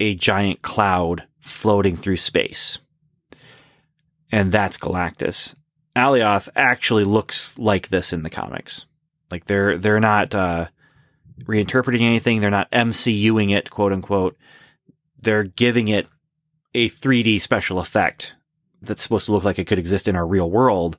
[0.00, 2.78] a giant cloud floating through space,
[4.30, 5.54] and that's Galactus,
[5.98, 8.86] Alioth actually looks like this in the comics.
[9.30, 10.68] Like they're they're not uh,
[11.42, 12.40] reinterpreting anything.
[12.40, 14.36] They're not MCUing it, quote unquote.
[15.20, 16.06] They're giving it
[16.74, 18.34] a 3D special effect
[18.80, 20.98] that's supposed to look like it could exist in our real world,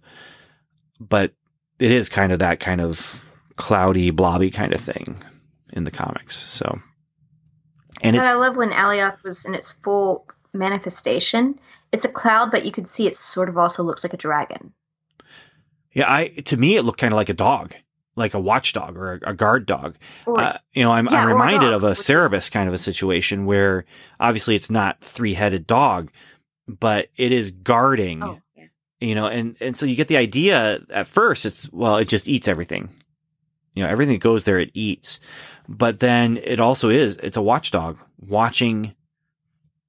[0.99, 1.31] but
[1.79, 3.28] it is kind of that kind of
[3.59, 5.21] cloudy, blobby kind of thing
[5.73, 6.35] in the comics.
[6.35, 6.79] So,
[8.01, 11.59] and it, I love when Alioth was in its full manifestation.
[11.91, 14.73] It's a cloud, but you could see it sort of also looks like a dragon.
[15.93, 17.75] yeah, I to me it looked kind of like a dog,
[18.15, 19.95] like a watchdog or a, a guard dog.
[20.25, 22.49] Or, Uh, you know, I'm, Yeah, I'm or a reminded dog, of a which is-
[22.49, 23.85] kind of a situation where
[24.19, 26.11] obviously it's not three headed dog,
[26.67, 28.23] but it is guarding.
[28.23, 28.65] oh, yeah.
[29.01, 32.27] you know, and, and so you get the idea at first, it's, well, it just
[32.29, 32.89] eats everything.
[33.73, 35.19] You know, everything that goes there, it eats.
[35.67, 38.95] But then it also is, it's a watchdog watching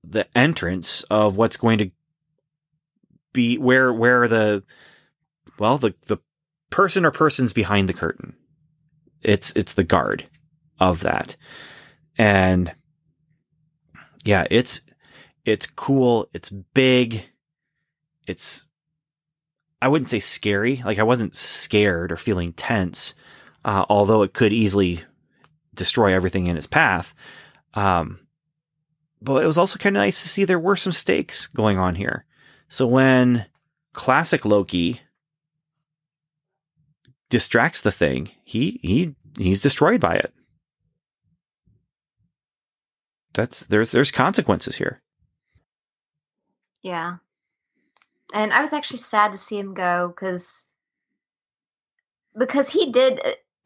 [0.04, 1.90] the entrance of what's going to
[3.32, 4.62] be where, where the,
[5.58, 6.18] well, the, the
[6.70, 8.34] person or persons behind the curtain.
[9.22, 10.24] It's, it's the guard
[10.78, 11.36] of that.
[12.16, 12.74] And
[14.24, 14.82] yeah, it's,
[15.44, 16.28] it's cool.
[16.34, 17.26] It's big.
[18.26, 18.68] It's,
[19.80, 20.82] I wouldn't say scary.
[20.84, 23.14] Like I wasn't scared or feeling tense,
[23.64, 25.00] uh, although it could easily
[25.74, 27.14] destroy everything in its path.
[27.74, 28.20] Um,
[29.22, 31.94] but it was also kind of nice to see there were some stakes going on
[31.94, 32.24] here.
[32.68, 33.46] So when
[33.92, 35.00] classic Loki
[37.28, 40.32] distracts the thing, he he he's destroyed by it.
[43.34, 45.02] That's there's there's consequences here.
[46.82, 47.16] Yeah.
[48.32, 50.68] And I was actually sad to see him go because
[52.38, 53.20] because he did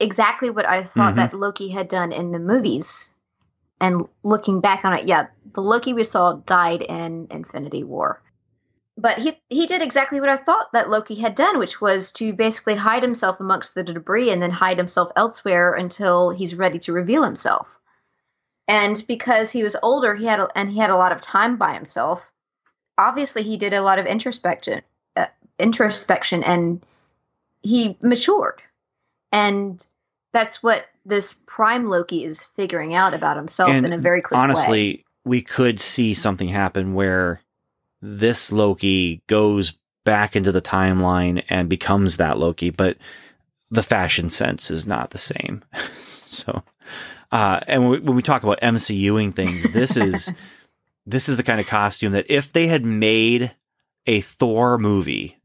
[0.05, 1.17] exactly what I thought Mhm.
[1.17, 3.15] that Loki had done in the movies.
[3.81, 8.23] And looking back on it, yeah, the Loki we saw died in Infinity War.
[8.97, 12.33] But he he did exactly what I thought that Loki had done, which was to
[12.33, 16.93] basically hide himself amongst the debris and then hide himself elsewhere until he's ready to
[16.93, 17.67] reveal himself.
[18.69, 21.57] And because he was older, he had a, and he had a lot of time
[21.57, 22.31] by himself
[22.97, 24.83] obviously he did a lot of introspection
[25.17, 25.27] uh,
[25.59, 26.81] introspection and
[27.63, 28.63] he matured
[29.33, 29.85] and
[30.35, 34.37] that's what this prime loki is figuring out about himself And in a very quick
[34.37, 37.41] honestly, way we could see something happen where
[38.03, 39.75] this Loki goes
[40.05, 42.99] back into the timeline and becomes that Loki, but
[43.71, 45.65] the fashion sense is not the same.
[45.97, 46.63] so,
[47.33, 50.33] uh, and when we, when we talk about MCUing things, this is
[51.07, 53.53] this is the kind of costume that if they had made
[54.07, 55.39] a Thor movie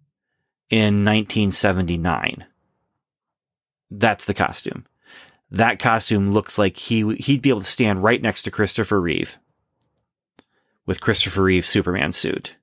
[0.70, 2.46] in 1979,
[3.92, 4.86] that's the costume.
[5.52, 9.38] That costume looks like he he'd be able to stand right next to Christopher Reeve
[10.86, 12.56] with Christopher Reeve's Superman suit.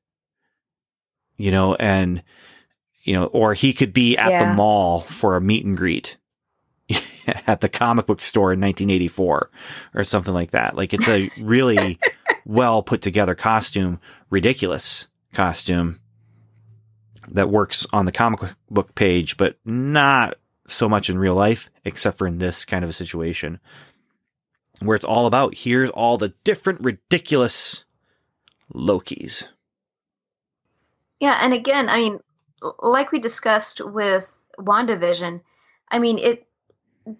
[1.36, 2.22] You know, and
[3.02, 4.44] you know, or he could be at Yeah.
[4.50, 6.16] the mall for a meet and greet
[7.46, 9.50] at the comic book store in 1984
[9.94, 10.76] or something like that.
[10.76, 11.98] Like it's a really
[12.46, 14.00] well put together costume,
[14.30, 16.00] ridiculous costume
[17.28, 20.36] that works on the comic book page, but not
[20.66, 23.60] so much in real life, except for in this kind of a situation
[24.80, 27.84] where it's all about here's all the different ridiculous
[28.74, 29.48] Lokis.
[31.20, 32.20] yeah and again i mean
[32.80, 35.40] like we discussed with wandavision
[35.90, 36.46] i mean it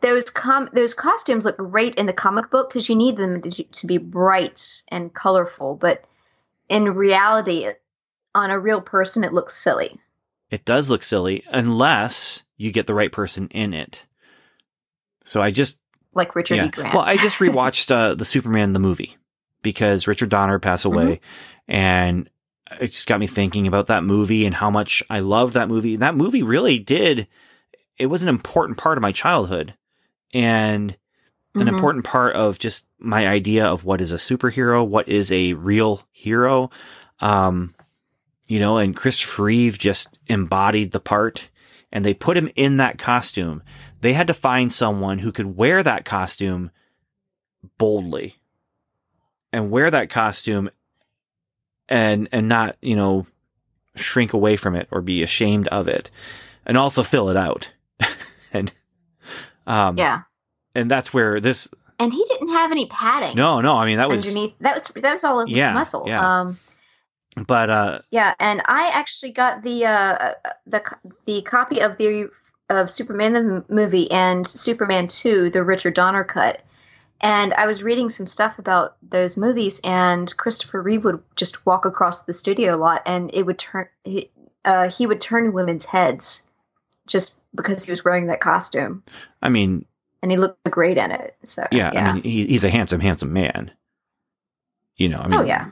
[0.03, 3.63] those com those costumes look great in the comic book because you need them to,
[3.65, 6.05] to be bright and colorful but
[6.69, 7.81] in reality it,
[8.35, 9.99] on a real person it looks silly
[10.51, 14.07] It does look silly unless you get the right person in it.
[15.25, 15.81] So I just
[16.15, 16.67] like richard yeah.
[16.67, 19.17] e grant Well, I just rewatched uh, the Superman the movie
[19.63, 21.21] because Richard Donner passed away,
[21.67, 22.31] and
[22.81, 25.97] it just got me thinking about that movie and how much I love that movie.
[25.97, 27.27] That movie really did.
[27.99, 29.75] It was an important part of my childhood.
[30.33, 31.61] and mm-hmm.
[31.61, 35.55] an important part of just my idea of what is a superhero, what is a
[35.55, 36.71] real hero.
[37.21, 37.75] Um,
[38.47, 41.49] you know, and Christopher Reeve just embodied the part
[41.93, 43.63] and they put him in that costume.
[44.01, 46.71] They had to find someone who could wear that costume
[47.79, 48.37] boldly
[49.53, 50.71] and wear that costume
[51.89, 53.27] and, and not, you know,
[53.95, 56.11] shrink away from it or be ashamed of it
[56.67, 57.73] and also fill it out.
[58.53, 58.73] and,
[59.67, 60.23] um, yeah.
[60.75, 63.37] And that's where this, and he didn't have any padding.
[63.37, 63.75] No, no.
[63.75, 64.55] I mean, that was underneath.
[64.61, 66.05] That was that was all his yeah, muscle.
[66.07, 66.41] Yeah.
[66.41, 66.59] Um,
[67.37, 70.33] but uh, yeah, and I actually got the uh,
[70.67, 70.83] the
[71.27, 72.31] the copy of the
[72.71, 76.63] of Superman the movie and Superman two, the Richard Donner cut.
[77.19, 81.87] And I was reading some stuff about those movies, and Christopher Reeve would just walk
[81.87, 84.31] across the studio a lot, and it would turn he,
[84.65, 86.47] uh, he would turn women's heads
[87.07, 89.03] just because he was wearing that costume.
[89.43, 89.87] I mean,
[90.23, 91.37] and he looked great in it.
[91.43, 92.11] So yeah, yeah.
[92.11, 93.71] I mean, he, he's a handsome, handsome man.
[94.97, 95.71] You know, I mean, oh yeah,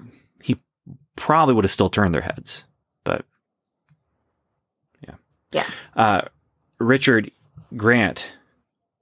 [1.17, 2.65] probably would have still turned their heads,
[3.05, 3.25] but
[5.07, 5.15] yeah,
[5.53, 5.67] yeah.
[5.95, 6.23] Uh,
[6.79, 7.31] Richard
[7.77, 8.37] Grant,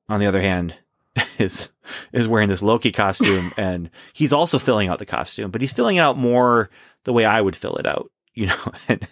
[0.09, 0.75] on the other hand,
[1.39, 1.71] is
[2.13, 5.97] is wearing this Loki costume, and he's also filling out the costume, but he's filling
[5.97, 6.71] it out more
[7.05, 9.07] the way I would fill it out, you know, and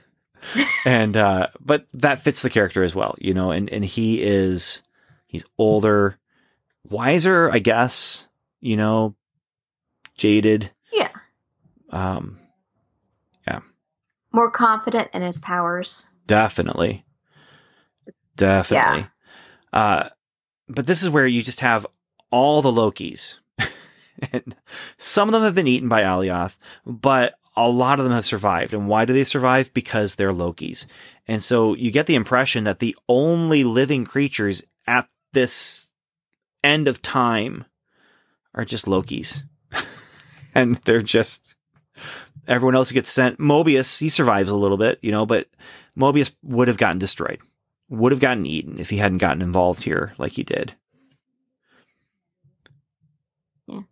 [0.84, 4.82] and uh, but that fits the character as well, you know, and and he is
[5.26, 6.18] he's older,
[6.88, 8.26] wiser, I guess,
[8.61, 9.14] you know,
[10.16, 10.70] jaded.
[10.92, 11.11] Yeah.
[11.90, 12.39] Um.
[14.33, 16.11] More confident in his powers.
[16.26, 17.05] Definitely.
[18.37, 19.07] Definitely.
[19.72, 19.78] Yeah.
[19.78, 20.09] Uh,
[20.68, 21.87] but this is where you just have
[22.31, 23.41] all the Lokis.
[24.33, 24.55] and
[24.99, 26.57] some of them have been eaten by Alioth,
[26.87, 28.72] but a lot of them have survived.
[28.72, 29.74] And why do they survive?
[29.74, 30.87] Because they're Lokis.
[31.26, 35.89] And so you get the impression that the only living creatures at this
[36.64, 37.64] end of time
[38.55, 39.43] are just Lokis.
[40.55, 41.57] and they're just
[42.51, 43.38] everyone else gets sent.
[43.38, 45.48] Mobius, he survives a little bit, you know, but
[45.96, 47.40] Mobius would have gotten destroyed,
[47.88, 50.74] would have gotten eaten if he hadn't gotten involved here like he did.
[53.68, 53.82] Yeah.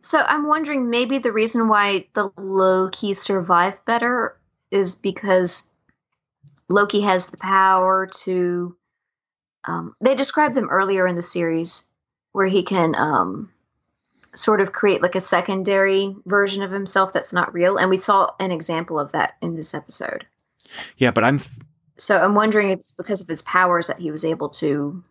[0.00, 4.38] So I'm wondering maybe the reason why the Loki survive better
[4.70, 5.68] is because
[6.68, 8.76] Loki has the power to
[9.66, 11.90] um, they described them earlier in the series
[12.32, 13.50] where he can um,
[14.34, 17.76] sort of create like a secondary version of himself that's not real.
[17.76, 20.26] And we saw an example of that in this episode.
[20.98, 21.36] Yeah, but I'm.
[21.36, 21.58] F-
[21.96, 25.02] so I'm wondering if it's because of his powers that he was able to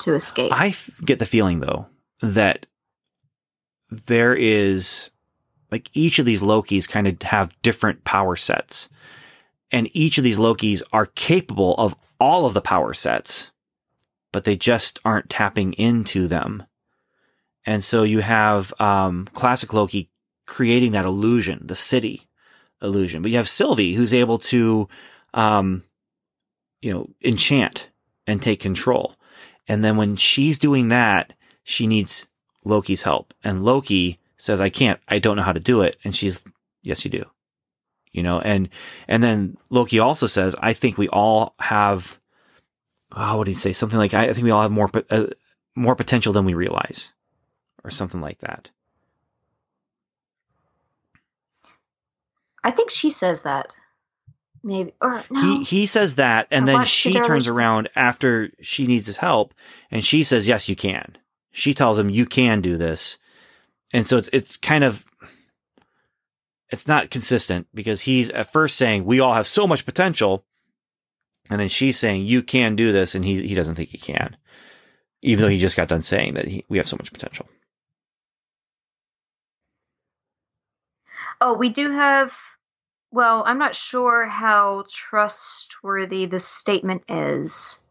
[0.00, 0.52] to escape.
[0.52, 1.86] I f- get the feeling though
[2.20, 2.66] that
[3.90, 5.10] there is
[5.70, 8.88] like each of these Lokis kind of have different power sets.
[9.72, 13.50] And each of these Lokis are capable of all of the power sets
[14.34, 16.64] but they just aren't tapping into them.
[17.66, 20.10] And so you have um, classic Loki
[20.46, 22.28] creating that illusion, the city
[22.82, 23.22] illusion.
[23.22, 24.88] But you have Sylvie who's able to,
[25.32, 25.82] um,
[26.82, 27.90] you know, enchant
[28.26, 29.14] and take control.
[29.66, 32.28] And then when she's doing that, she needs
[32.64, 33.32] Loki's help.
[33.42, 35.96] And Loki says, I can't, I don't know how to do it.
[36.04, 36.44] And she's,
[36.82, 37.24] yes, you do.
[38.12, 38.68] You know, and,
[39.08, 42.20] and then Loki also says, I think we all have
[43.16, 43.72] oh, what did he say?
[43.72, 45.26] Something like, I, think we all have more, uh,
[45.74, 47.12] more potential than we realize
[47.84, 48.70] or something like that.
[52.62, 53.76] I think she says that.
[54.62, 55.40] Maybe or no.
[55.40, 59.52] He he says that and or then she turns around after she needs his help
[59.90, 61.18] and she says, Yes, you can.
[61.52, 63.18] She tells him you can do this.
[63.92, 65.04] And so it's it's kind of
[66.70, 70.46] it's not consistent because he's at first saying we all have so much potential
[71.50, 73.14] and then she's saying, you can do this.
[73.14, 74.36] And he, he doesn't think he can,
[75.22, 77.46] even though he just got done saying that he, we have so much potential.
[81.40, 82.34] Oh, we do have,
[83.10, 87.82] well, I'm not sure how trustworthy this statement is.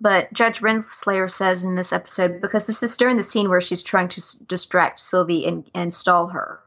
[0.00, 3.82] But Judge Renslayer says in this episode, because this is during the scene where she's
[3.82, 6.60] trying to s- distract Sylvie and, and stall her.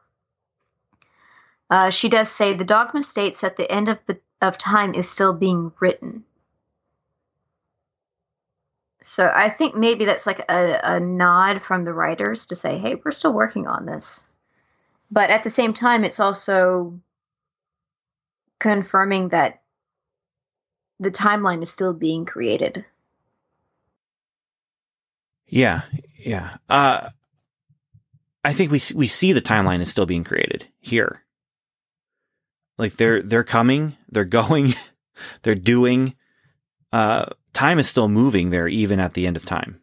[1.69, 5.09] Uh, she does say the dogma states at the end of the of time is
[5.09, 6.25] still being written.
[9.01, 12.95] So I think maybe that's like a, a nod from the writers to say, hey,
[12.95, 14.32] we're still working on this.
[15.11, 16.99] But at the same time, it's also
[18.59, 19.61] confirming that
[20.99, 22.85] the timeline is still being created.
[25.47, 25.81] Yeah,
[26.17, 26.57] yeah.
[26.69, 27.09] Uh,
[28.43, 31.23] I think we we see the timeline is still being created here.
[32.77, 34.73] Like they're they're coming, they're going,
[35.43, 36.15] they're doing.
[36.91, 39.79] Uh, time is still moving there, even at the end of time.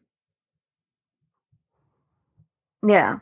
[2.86, 3.20] Yeah.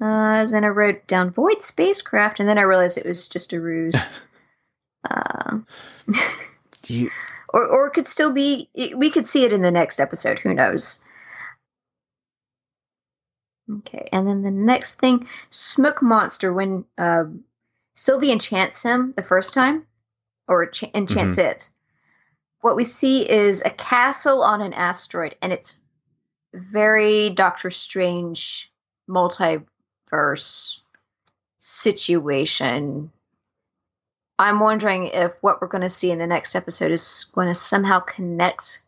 [0.00, 3.60] Uh, then I wrote down void spacecraft, and then I realized it was just a
[3.60, 4.00] ruse.
[5.10, 5.58] uh,
[6.86, 7.10] you...
[7.48, 8.68] or or it could still be.
[8.74, 10.38] We could see it in the next episode.
[10.38, 11.04] Who knows?
[13.70, 16.52] Okay, and then the next thing, smoke monster.
[16.52, 17.24] When uh,
[17.96, 19.84] Sylvie enchants him the first time,
[20.46, 21.50] or ch- enchants mm-hmm.
[21.50, 21.68] it,
[22.60, 25.82] what we see is a castle on an asteroid, and it's
[26.54, 28.72] very Doctor Strange
[30.10, 30.80] multiverse
[31.58, 33.10] situation.
[34.38, 37.54] I'm wondering if what we're going to see in the next episode is going to
[37.54, 38.82] somehow connect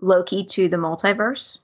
[0.00, 1.62] Loki to the multiverse.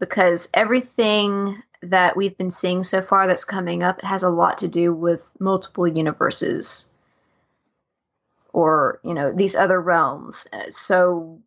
[0.00, 4.68] Because everything that we've been seeing so far that's coming up has a lot to
[4.68, 6.92] do with multiple universes
[8.52, 10.48] or, you know, these other realms.
[10.68, 11.40] So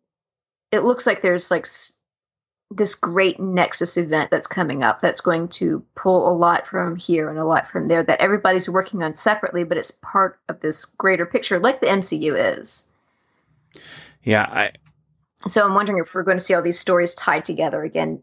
[0.72, 1.66] it looks like there's like
[2.70, 7.28] this great nexus event that's coming up that's going to pull a lot from here
[7.28, 10.84] and a lot from there that everybody's working on separately but it's part of this
[10.84, 12.88] greater picture like the MCU is.
[14.22, 14.72] Yeah, I
[15.46, 18.22] So I'm wondering if we're going to see all these stories tied together again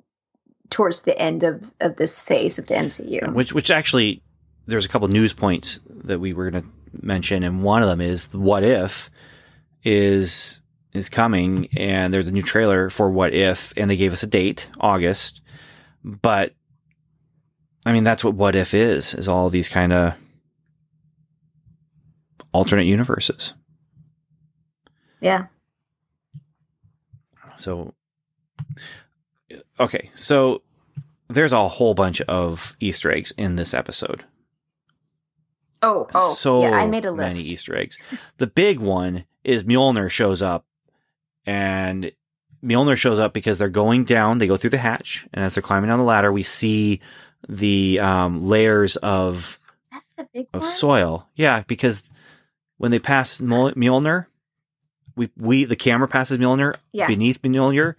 [0.70, 3.34] towards the end of of this phase of the MCU.
[3.34, 4.22] Which which actually
[4.66, 6.70] there's a couple news points that we were going to
[7.02, 9.10] mention and one of them is what if
[9.84, 10.62] is
[10.98, 14.28] is coming and there's a new trailer for What If and they gave us a
[14.28, 15.42] date, August.
[16.04, 16.54] But
[17.86, 20.14] I mean that's what What If is, is all these kind of
[22.52, 23.54] alternate universes.
[25.22, 25.48] Yeah.
[27.56, 27.94] So
[29.80, 30.62] okay, so
[31.28, 34.24] there's a whole bunch of Easter eggs in this episode.
[35.82, 37.38] Oh, oh, so yeah, I made a list.
[37.38, 37.98] Many Easter eggs.
[38.38, 40.66] The big one is Mjolnir shows up
[41.48, 42.12] and
[42.64, 44.38] Mjolnir shows up because they're going down.
[44.38, 47.00] They go through the hatch, and as they're climbing down the ladder, we see
[47.48, 49.58] the um, layers of
[49.92, 50.70] that's the big of one?
[50.70, 51.30] soil.
[51.36, 52.08] Yeah, because
[52.78, 54.28] when they pass Mjolnir,
[55.16, 57.08] we we the camera passes Mjolnir yeah.
[57.08, 57.96] beneath Mjolnir.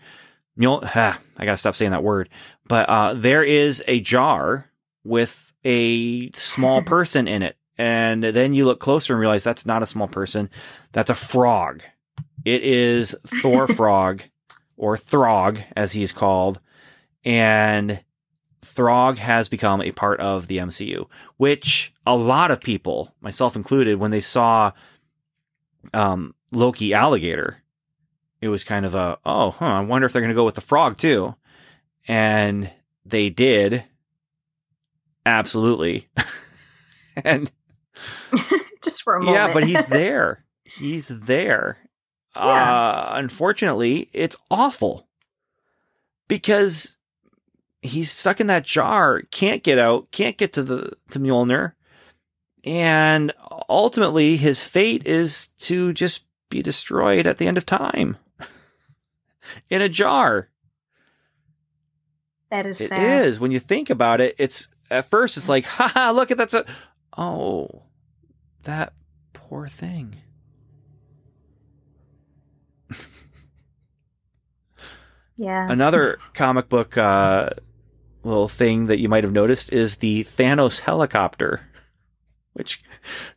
[0.59, 2.29] Mjol, ah, I gotta stop saying that word.
[2.67, 4.67] But uh, there is a jar
[5.05, 9.83] with a small person in it, and then you look closer and realize that's not
[9.83, 10.51] a small person.
[10.93, 11.83] That's a frog.
[12.45, 14.23] It is Thor Frog,
[14.77, 16.61] or Throg, as he's called.
[17.25, 18.03] And
[18.63, 23.99] Throg has become a part of the MCU, which a lot of people, myself included,
[23.99, 24.73] when they saw
[25.93, 27.63] um, Loki Alligator,
[28.41, 30.55] it was kind of a, oh, huh, I wonder if they're going to go with
[30.55, 31.35] the frog too.
[32.07, 32.71] And
[33.05, 33.85] they did.
[35.27, 36.09] Absolutely.
[37.25, 37.51] and
[38.83, 39.37] just for a moment.
[39.37, 40.45] Yeah, but he's there.
[40.65, 41.79] He's there.
[42.39, 42.73] Yeah.
[42.73, 45.09] Uh, unfortunately, it's awful
[46.29, 46.97] because
[47.83, 51.73] he's stuck in that jar, can't get out, can't get to the to Mjolnir,
[52.65, 53.33] and
[53.69, 58.17] ultimately his fate is to just be destroyed at the end of time
[59.71, 60.49] in a jar.
[62.51, 63.27] That is it sad.
[63.27, 64.35] is when you think about it.
[64.39, 66.51] It's at first it's like, ha ha, look at that.
[66.51, 66.65] So,
[67.17, 67.83] oh,
[68.65, 68.93] that
[69.33, 70.17] poor thing.
[75.39, 75.71] Yeah.
[75.71, 77.51] Another comic book uh,
[78.25, 81.63] little thing that you might have noticed is the Thanos helicopter,
[82.53, 82.83] which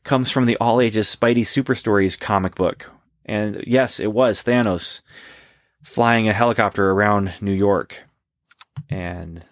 [0.04, 2.92] comes from the All Ages Spidey Super Stories comic book.
[3.24, 5.04] And yes, it was Thanos
[5.84, 8.04] flying a helicopter around New York.
[8.90, 9.46] And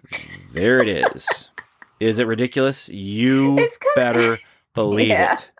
[0.54, 1.50] there it is.
[2.00, 2.90] is it ridiculous?
[2.90, 4.38] You better
[4.74, 5.34] believe yeah.
[5.34, 5.52] it.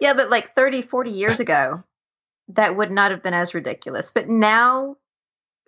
[0.00, 1.82] Yeah, but like 30, 40 years ago,
[2.48, 4.10] that would not have been as ridiculous.
[4.10, 4.96] But now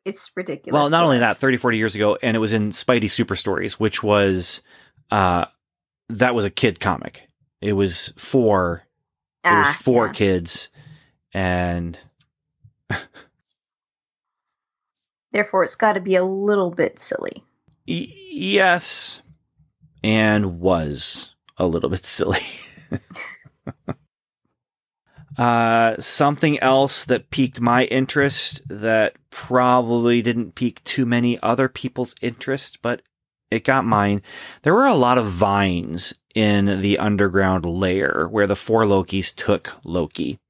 [0.04, 0.72] it's ridiculous.
[0.72, 3.78] Well, not only that, 30, 40 years ago, and it was in Spidey Super Stories,
[3.78, 4.62] which was,
[5.10, 5.46] uh,
[6.08, 7.28] that was a kid comic.
[7.60, 8.84] It was for,
[9.44, 10.12] ah, it was ah, for yeah.
[10.12, 10.70] kids,
[11.34, 11.98] and
[15.32, 17.42] therefore it's got to be a little bit silly.
[17.86, 19.22] Y- yes,
[20.04, 22.40] and was a little bit silly.
[25.38, 32.14] Uh, something else that piqued my interest that probably didn't pique too many other people's
[32.20, 33.02] interest, but
[33.50, 34.20] it got mine.
[34.62, 39.78] There were a lot of vines in the underground layer where the four Lokis took
[39.84, 40.40] Loki.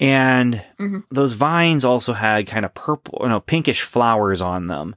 [0.00, 1.00] And mm-hmm.
[1.10, 4.96] those vines also had kind of purple, you know, pinkish flowers on them.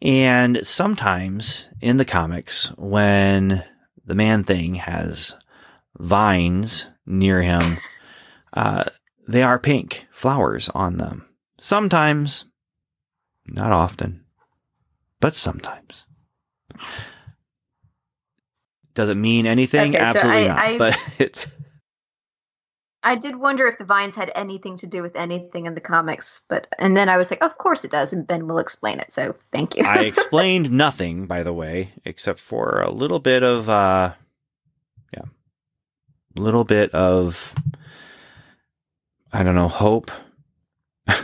[0.00, 3.64] And sometimes in the comics, when
[4.06, 5.36] the man thing has
[5.98, 7.78] vines near him,
[8.56, 8.84] uh,
[9.28, 11.26] they are pink flowers on them.
[11.58, 12.46] Sometimes,
[13.46, 14.24] not often,
[15.20, 16.06] but sometimes.
[18.94, 19.94] Does it mean anything?
[19.94, 20.58] Okay, Absolutely so I, not.
[20.58, 21.46] I, but it's.
[23.02, 26.44] I did wonder if the vines had anything to do with anything in the comics,
[26.48, 29.12] but and then I was like, of course it does, and Ben will explain it.
[29.12, 29.84] So thank you.
[29.84, 34.14] I explained nothing, by the way, except for a little bit of, uh
[35.14, 35.22] yeah,
[36.36, 37.54] a little bit of,
[39.32, 40.10] I don't know, hope.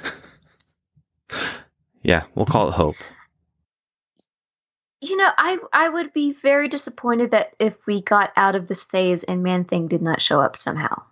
[2.02, 2.96] yeah, we'll call it hope
[5.02, 8.84] you know, I I would be very disappointed that if we got out of this
[8.84, 11.02] phase and Man Thing did not show up somehow.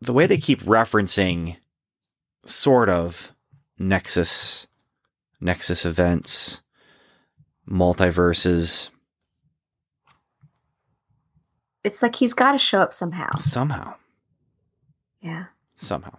[0.00, 1.56] The way they keep referencing
[2.44, 3.32] sort of
[3.76, 4.68] Nexus
[5.40, 6.62] Nexus events,
[7.68, 8.88] multiverses.
[11.82, 13.36] It's like he's got to show up somehow.
[13.36, 13.94] Somehow.
[15.20, 15.46] Yeah.
[15.82, 16.16] Somehow.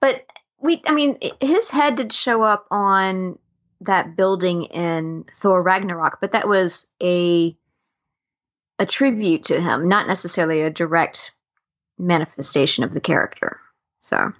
[0.00, 0.22] but
[0.60, 3.38] we I mean his head did show up on
[3.80, 7.56] that building in Thor Ragnarok, but that was a
[8.78, 11.32] a tribute to him, not necessarily a direct
[11.98, 13.60] manifestation of the character.
[14.02, 14.32] So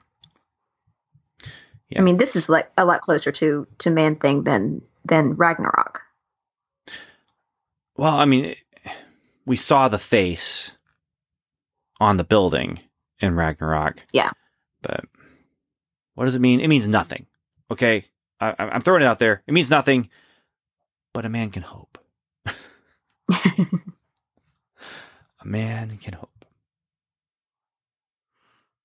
[1.89, 2.01] yeah.
[2.01, 6.03] I mean, this is like a lot closer to to Man Thing than than Ragnarok.
[7.97, 8.55] Well, I mean,
[9.47, 10.77] we saw the face
[12.01, 12.81] on the building
[13.21, 14.05] in Ragnarok.
[14.13, 14.31] Yeah.
[14.83, 15.05] But
[16.15, 16.61] what does it mean?
[16.61, 17.27] It means nothing.
[17.71, 18.05] Okay.
[18.41, 19.43] I, I'm throwing it out there.
[19.47, 20.11] It means nothing,
[21.13, 21.99] but a man can hope.
[22.47, 23.67] a
[25.45, 26.45] man can hope.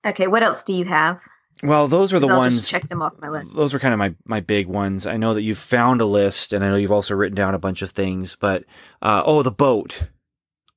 [0.05, 1.21] Okay, what else do you have?
[1.61, 2.67] Well, those were the I'll ones.
[2.67, 3.55] check them off my list.
[3.55, 5.07] Those were kind of my my big ones.
[5.07, 7.59] I know that you've found a list, and I know you've also written down a
[7.59, 8.35] bunch of things.
[8.35, 8.65] But
[9.01, 10.07] uh, oh, the boat,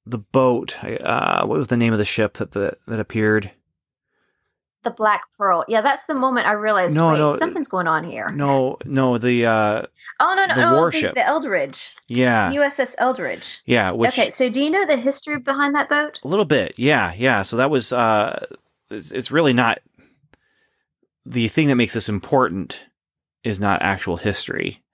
[0.07, 0.83] the boat.
[0.83, 3.53] Uh, what was the name of the ship that the, that appeared?
[4.87, 5.65] the Black Pearl.
[5.67, 6.97] Yeah, that's the moment I realized.
[6.97, 8.29] No, wait, no, something's going on here.
[8.29, 9.83] No, no, the uh,
[10.21, 11.95] oh no, no, the oh, warship, the, the, Eldridge.
[12.09, 13.61] Yeah, USS Eldridge.
[13.67, 13.91] Yeah.
[13.91, 16.21] Which, okay, so do you know the history behind that boat?
[16.23, 16.75] A little bit.
[16.79, 17.43] Yeah, yeah.
[17.43, 18.47] So that was uh,
[18.89, 19.81] it's, it's really not
[21.27, 22.87] the thing that makes this important
[23.43, 24.85] is not actual history,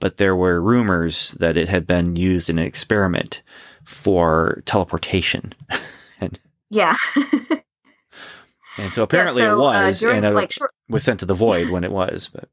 [0.00, 3.42] but there were rumors that it had been used in an experiment
[3.90, 5.52] for teleportation.
[6.20, 6.38] and
[6.70, 6.96] yeah.
[8.78, 11.02] And so apparently yeah, so, it uh, was, uh, during, and it like, short- was
[11.02, 12.30] sent to the void when it was.
[12.32, 12.48] But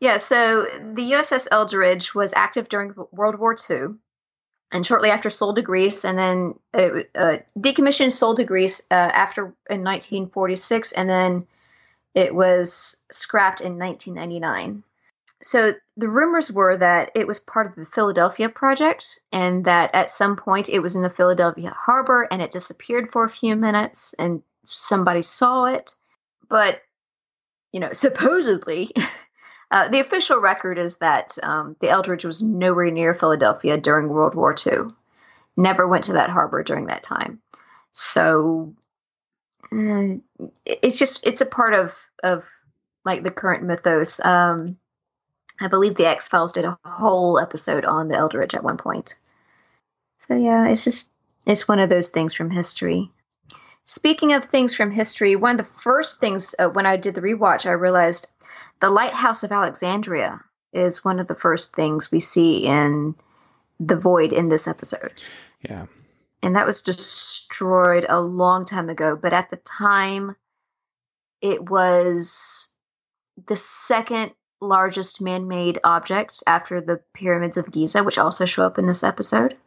[0.00, 3.94] yeah, so the USS Eldridge was active during World War II,
[4.72, 8.94] and shortly after sold to Greece, and then it, uh, decommissioned, sold to Greece uh,
[8.94, 11.46] after in 1946, and then
[12.14, 14.82] it was scrapped in 1999.
[15.42, 20.10] So the rumors were that it was part of the Philadelphia project, and that at
[20.10, 24.14] some point it was in the Philadelphia harbor, and it disappeared for a few minutes,
[24.14, 25.94] and somebody saw it,
[26.48, 26.80] but
[27.72, 28.90] you know, supposedly,
[29.70, 34.34] uh, the official record is that um, the Eldridge was nowhere near Philadelphia during World
[34.34, 34.88] War II.
[35.56, 37.42] Never went to that harbor during that time.
[37.92, 38.74] So
[39.70, 40.14] uh,
[40.64, 42.44] it's just it's a part of of
[43.04, 44.24] like the current mythos.
[44.24, 44.78] Um,
[45.60, 49.16] I believe the X Files did a whole episode on the Eldridge at one point.
[50.20, 51.12] So yeah, it's just
[51.46, 53.10] it's one of those things from history.
[53.84, 57.22] Speaking of things from history, one of the first things uh, when I did the
[57.22, 58.32] rewatch, I realized
[58.80, 60.40] the Lighthouse of Alexandria
[60.72, 63.14] is one of the first things we see in
[63.78, 65.20] the void in this episode.
[65.60, 65.86] Yeah.
[66.42, 70.36] And that was destroyed a long time ago, but at the time
[71.40, 72.74] it was
[73.46, 78.86] the second largest man-made object after the pyramids of Giza, which also show up in
[78.86, 79.58] this episode.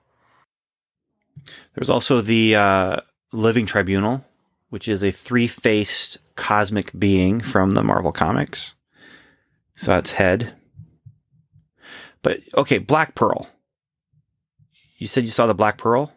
[1.75, 2.97] There's also the uh,
[3.31, 4.23] Living Tribunal,
[4.69, 8.75] which is a three faced cosmic being from the Marvel Comics.
[9.75, 10.53] So that's head.
[12.21, 13.49] But okay, Black Pearl.
[14.97, 16.13] You said you saw the Black Pearl?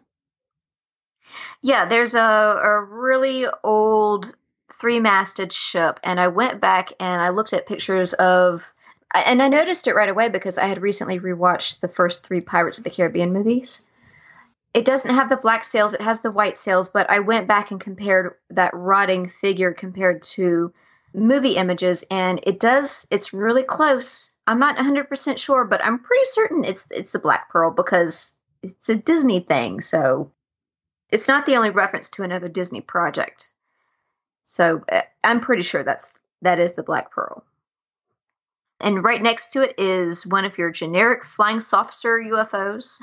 [1.61, 4.33] Yeah, there's a, a really old
[4.79, 8.73] three masted ship, and I went back and I looked at pictures of.
[9.13, 12.77] And I noticed it right away because I had recently rewatched the first three Pirates
[12.77, 13.87] of the Caribbean movies
[14.77, 17.71] it doesn't have the black sails it has the white sails but i went back
[17.71, 20.71] and compared that rotting figure compared to
[21.15, 26.25] movie images and it does it's really close i'm not 100% sure but i'm pretty
[26.25, 30.31] certain it's it's the black pearl because it's a disney thing so
[31.09, 33.46] it's not the only reference to another disney project
[34.57, 37.43] so uh, i'm pretty sure that's that is the black pearl
[38.79, 42.99] and right next to it is one of your generic flying saucer ufos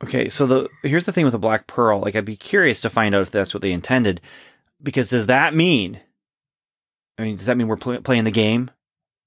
[0.00, 1.98] Okay, so the here's the thing with the Black Pearl.
[1.98, 4.20] Like, I'd be curious to find out if that's what they intended,
[4.80, 6.00] because does that mean
[7.18, 8.70] I mean, does that mean we're pl- playing the game?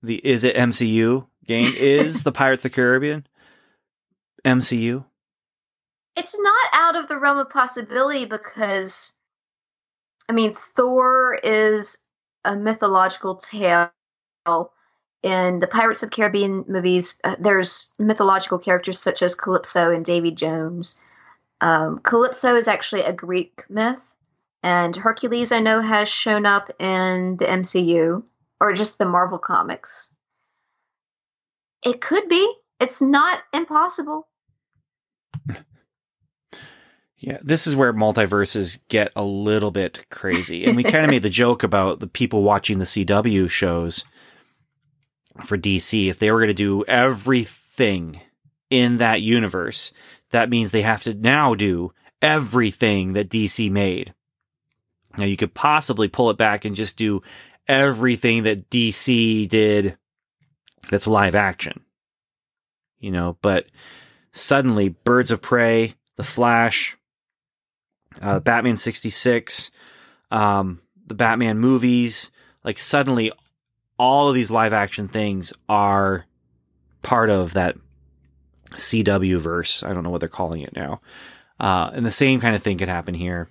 [0.02, 1.74] The is it MCU game?
[1.78, 3.28] is the Pirates of the Caribbean
[4.46, 5.04] MCU?
[6.16, 9.14] It's not out of the realm of possibility because,
[10.30, 12.06] I mean, Thor is
[12.44, 13.92] a mythological tale.
[15.24, 20.32] In the Pirates of Caribbean movies, uh, there's mythological characters such as Calypso and Davy
[20.32, 21.00] Jones.
[21.60, 24.16] Um, Calypso is actually a Greek myth,
[24.64, 28.24] and Hercules, I know, has shown up in the MCU
[28.60, 30.16] or just the Marvel comics.
[31.84, 32.56] It could be.
[32.80, 34.28] It's not impossible.
[37.22, 40.66] Yeah, this is where multiverses get a little bit crazy.
[40.66, 44.04] And we kind of made the joke about the people watching the CW shows
[45.46, 46.10] for DC.
[46.10, 48.22] If they were going to do everything
[48.72, 49.92] in that universe,
[50.32, 51.94] that means they have to now do
[52.24, 54.16] everything that DC made.
[55.16, 57.22] Now you could possibly pull it back and just do
[57.68, 59.96] everything that DC did
[60.90, 61.82] that's live action.
[62.98, 63.68] You know, but
[64.32, 66.98] suddenly Birds of Prey, The Flash,
[68.22, 69.72] uh, Batman 66,
[70.32, 72.32] um, the Batman movies,
[72.64, 73.32] like suddenly
[73.98, 76.26] all of these live action things are
[77.02, 77.76] part of that
[78.72, 79.84] CW verse.
[79.84, 81.02] I don't know what they're calling it now.
[81.60, 83.50] Uh, and the same kind of thing could happen here.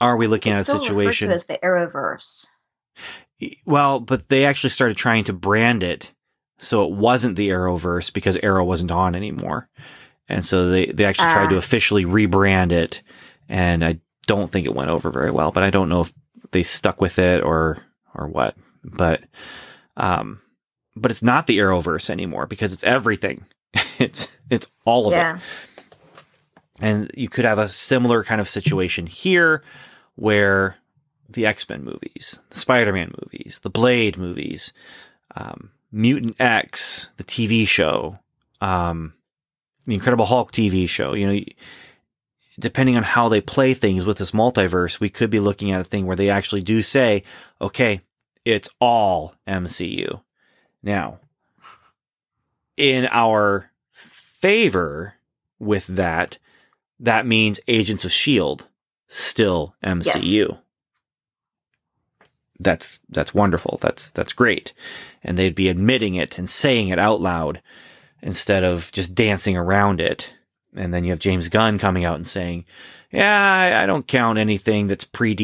[0.00, 2.46] Are we looking it's at a situation as the Arrowverse?
[3.64, 6.12] Well, but they actually started trying to brand it
[6.58, 9.68] so it wasn't the Arrowverse because Arrow wasn't on anymore.
[10.28, 11.58] And so they, they actually tried to ah.
[11.58, 13.02] officially rebrand it
[13.48, 15.50] and I don't think it went over very well.
[15.50, 16.12] But I don't know if
[16.50, 17.78] they stuck with it or
[18.14, 18.56] or what.
[18.84, 19.24] But
[19.96, 20.40] um,
[20.96, 23.46] but it's not the Arrowverse anymore because it's everything.
[23.98, 25.36] it's it's all of yeah.
[25.36, 25.42] it.
[26.80, 29.62] And you could have a similar kind of situation here
[30.14, 30.76] where
[31.28, 34.72] the X Men movies, the Spider Man movies, the Blade movies,
[35.36, 38.18] um, Mutant X, the TV show,
[38.60, 39.14] um,
[39.86, 41.14] the Incredible Hulk TV show.
[41.14, 41.40] You know,
[42.58, 45.84] depending on how they play things with this multiverse, we could be looking at a
[45.84, 47.22] thing where they actually do say,
[47.60, 48.00] okay,
[48.44, 50.20] it's all MCU.
[50.82, 51.18] Now,
[52.76, 55.14] in our favor
[55.58, 56.38] with that,
[57.00, 58.64] that means Agents of S.H.I.E.L.D.
[59.06, 60.48] still MCU.
[60.48, 60.58] Yes.
[62.60, 63.78] That's that's wonderful.
[63.80, 64.74] That's that's great.
[65.22, 67.62] And they'd be admitting it and saying it out loud
[68.20, 70.34] instead of just dancing around it
[70.78, 72.64] and then you have James Gunn coming out and saying,
[73.10, 75.34] "Yeah, I, don't count anything that's pre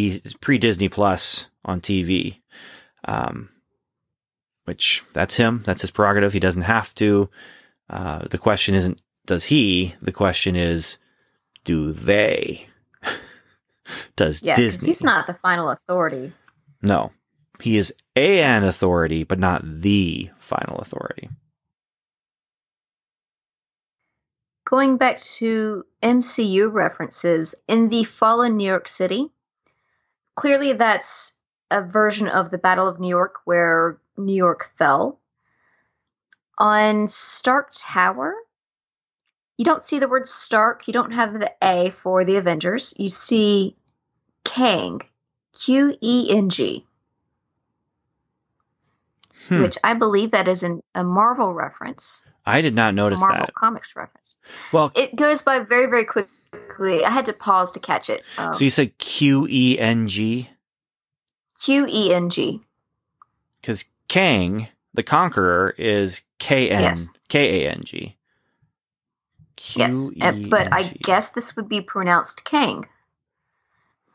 [0.41, 2.41] pre Disney Plus on TV."
[3.07, 3.51] Um,
[4.65, 5.63] which that's him.
[5.67, 6.33] That's his prerogative.
[6.33, 7.29] He doesn't have to.
[7.91, 9.95] Uh, the question isn't does he.
[10.01, 10.99] The question is,
[11.65, 12.67] do they?
[14.17, 14.89] does yeah, Disney?
[14.89, 16.33] He's not the final authority.
[16.83, 17.13] No,
[17.61, 21.29] he is a an authority, but not the final authority.
[24.65, 29.31] Going back to MCU references, in the fallen New York City,
[30.35, 31.39] clearly that's
[31.71, 35.21] a version of the Battle of New York where New York fell.
[36.57, 38.35] On Stark Tower,
[39.59, 42.95] you don't see the word Stark, you don't have the A for the Avengers.
[42.97, 43.77] You see
[44.45, 45.01] Kang,
[45.53, 46.87] Q E N G.
[49.49, 49.63] Hmm.
[49.63, 52.27] Which I believe that is an, a Marvel reference.
[52.47, 53.55] I did not notice Marvel that.
[53.55, 54.37] Comics reference.
[54.73, 57.05] Well, it goes by very, very quickly.
[57.05, 58.23] I had to pause to catch it.
[58.37, 60.51] Um, so you said Q E N G?
[61.63, 62.61] Q E N G.
[63.61, 66.95] Because Kang, the Conqueror, is K N
[67.29, 68.17] K A N G.
[69.75, 72.87] Yes, but I guess this would be pronounced Kang.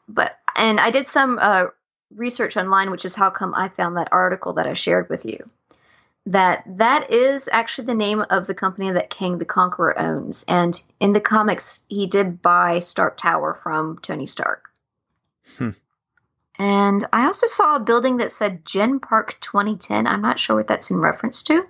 [0.07, 1.65] But and I did some uh,
[2.15, 5.49] research online, which is how come I found that article that I shared with you
[6.25, 10.45] that that is actually the name of the company that Kang the Conqueror owns.
[10.47, 14.69] And in the comics, he did buy Stark Tower from Tony Stark.
[15.57, 15.71] Hmm.
[16.57, 20.05] And I also saw a building that said Gen Park 2010.
[20.05, 21.65] I'm not sure what that's in reference to,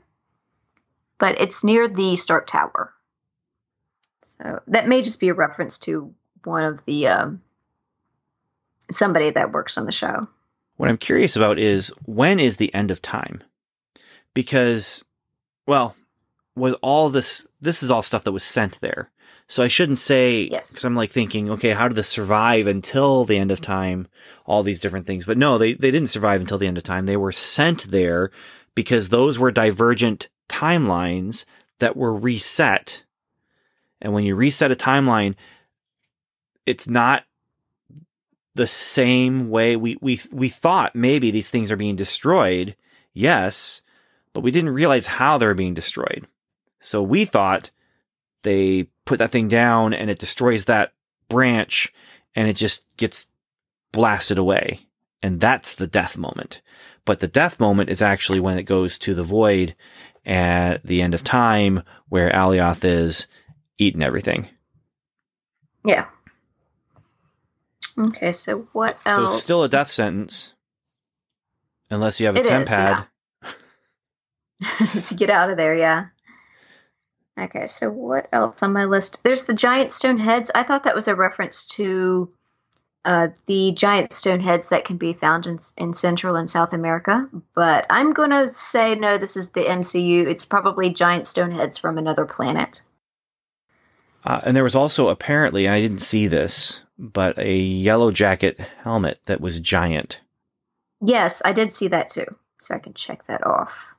[1.20, 2.92] but it's near the Stark Tower.
[4.24, 7.42] So that may just be a reference to one of the um,
[8.92, 10.28] somebody that works on the show.
[10.78, 13.44] What I'm curious about is when is the end of time?
[14.34, 15.04] Because,
[15.68, 15.96] well,
[16.56, 19.12] was all this, this is all stuff that was sent there.
[19.48, 20.76] So I shouldn't say, yes.
[20.76, 24.08] Cause I'm like thinking, okay, how did this survive until the end of time?
[24.46, 25.26] All these different things.
[25.26, 27.08] But no, they, they didn't survive until the end of time.
[27.08, 28.30] They were sent there
[28.76, 31.46] because those were divergent timelines
[31.80, 33.04] that were reset.
[34.02, 35.36] And when you reset a timeline,
[36.66, 37.24] it's not
[38.56, 42.76] the same way we we we thought maybe these things are being destroyed.
[43.14, 43.82] Yes,
[44.40, 46.26] but we didn't realize how they were being destroyed.
[46.80, 47.72] So we thought
[48.44, 50.94] they put that thing down and it destroys that
[51.28, 51.92] branch
[52.36, 53.28] and it just gets
[53.92, 54.88] blasted away.
[55.22, 56.62] And that's the death moment.
[57.04, 59.76] But the death moment is actually when it goes to the void
[60.26, 63.28] at the end of time where Alioth is
[63.78, 64.48] eating everything.
[65.84, 66.06] Yeah.
[67.98, 69.34] Okay, so what else?
[69.34, 70.54] So still a death sentence.
[71.92, 72.70] Unless you have a it tempad.
[72.70, 73.04] Yeah.
[75.02, 76.08] to get out of there, yeah.
[77.40, 79.24] Okay, so what else on my list?
[79.24, 80.52] There's the giant stone heads.
[80.54, 82.30] I thought that was a reference to
[83.06, 87.30] uh, the giant stone heads that can be found in, in Central and South America,
[87.56, 90.28] but I'm going to say no, this is the MCU.
[90.28, 92.82] It's probably giant stone heads from another planet.
[94.26, 99.20] Uh, and there was also apparently, I didn't see this, but a yellow jacket helmet
[99.28, 100.20] that was giant.
[101.02, 102.26] Yes, I did see that too,
[102.60, 103.96] so I can check that off.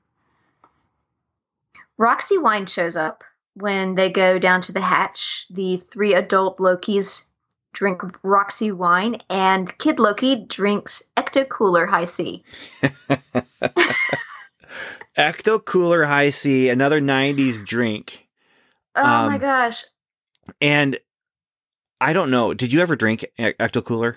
[2.01, 5.45] Roxy Wine shows up when they go down to the hatch.
[5.51, 7.29] The three adult Lokis
[7.75, 12.43] drink Roxy wine, and Kid Loki drinks Ecto Cooler High C.
[15.15, 18.27] Ecto Cooler High C, another 90s drink.
[18.97, 19.85] Oh um, my gosh.
[20.59, 20.99] And
[22.01, 22.55] I don't know.
[22.55, 24.17] Did you ever drink Ecto Cooler?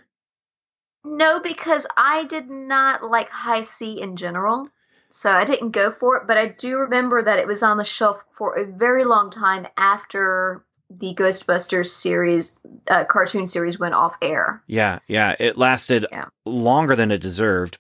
[1.04, 4.70] No, because I did not like High C in general.
[5.16, 7.84] So I didn't go for it, but I do remember that it was on the
[7.84, 14.18] shelf for a very long time after the Ghostbusters series, uh, cartoon series went off
[14.24, 14.64] air.
[14.66, 15.36] Yeah, yeah.
[15.40, 16.26] It lasted yeah.
[16.46, 17.78] longer than it deserved,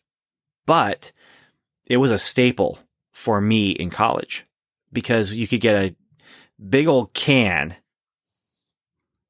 [0.67, 1.11] but
[1.87, 2.77] it was a staple
[3.11, 4.45] for me in college
[4.91, 5.95] because you could get a
[6.69, 7.75] big old can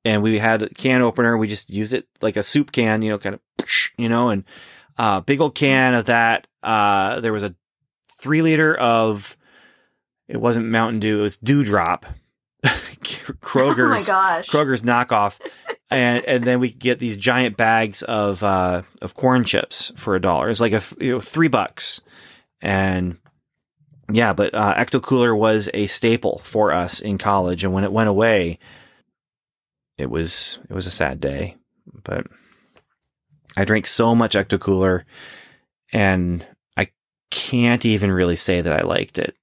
[0.04, 1.38] and we had a can opener.
[1.38, 3.66] We just used it like a soup can, you know, kind of,
[3.98, 4.44] you know, and
[4.98, 6.48] uh, big old can of that.
[6.62, 7.56] Uh, there was a
[8.24, 9.38] three liter of,
[10.30, 12.06] it wasn't Mountain Dew, it was Dewdrop.
[12.64, 15.38] Kroger's oh Kroger's knockoff,
[15.90, 20.22] and and then we get these giant bags of uh, of corn chips for a
[20.22, 20.50] dollar.
[20.50, 22.00] It's like a th- you know, three bucks,
[22.62, 23.18] and
[24.10, 27.92] yeah, but uh, Ecto Cooler was a staple for us in college, and when it
[27.92, 28.60] went away,
[29.98, 31.58] it was it was a sad day.
[32.06, 32.28] But
[33.58, 35.06] I drank so much Ecto Cooler,
[35.92, 36.48] and
[37.34, 39.36] can't even really say that I liked it.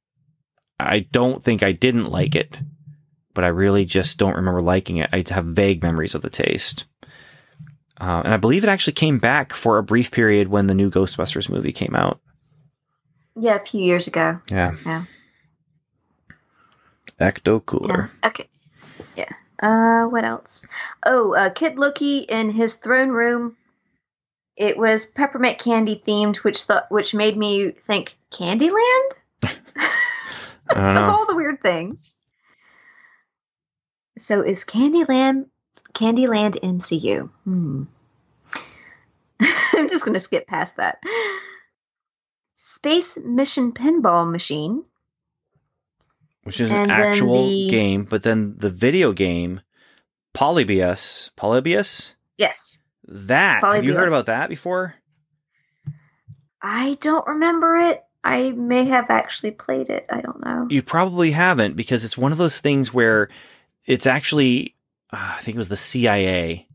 [0.78, 2.61] I don't think I didn't like it,
[3.34, 5.11] but I really just don't remember liking it.
[5.12, 6.86] I have vague memories of the taste.
[8.01, 10.88] Uh, and I believe it actually came back for a brief period when the new
[10.88, 12.20] Ghostbusters movie came out.
[13.36, 14.41] Yeah, a few years ago.
[14.51, 14.76] Yeah.
[14.86, 15.05] Yeah.
[17.20, 18.11] Ecto Cooler.
[18.22, 18.28] Yeah.
[18.28, 18.49] Okay.
[19.16, 19.32] Yeah.
[19.61, 20.66] Uh, what else?
[21.05, 23.57] Oh, uh, Kid Loki in his throne room.
[24.61, 29.11] It was peppermint candy themed, which th- which made me think Candyland.
[29.42, 32.18] of all the weird things.
[34.18, 35.46] So is Candyland
[35.94, 37.30] Candyland MCU?
[37.44, 37.84] Hmm.
[39.40, 40.98] I'm just going to skip past that.
[42.54, 44.84] Space Mission Pinball Machine
[46.42, 49.61] which is and an actual the, game, but then the video game
[50.32, 52.16] Polybius, Polybius?
[52.36, 52.82] Yes.
[53.11, 53.61] That.
[53.61, 53.76] Polybius.
[53.76, 54.94] Have you heard about that before?
[56.62, 58.02] I don't remember it.
[58.22, 60.06] I may have actually played it.
[60.11, 60.66] I don't know.
[60.70, 63.28] You probably haven't because it's one of those things where
[63.86, 64.76] it's actually
[65.12, 66.68] uh, I think it was the CIA.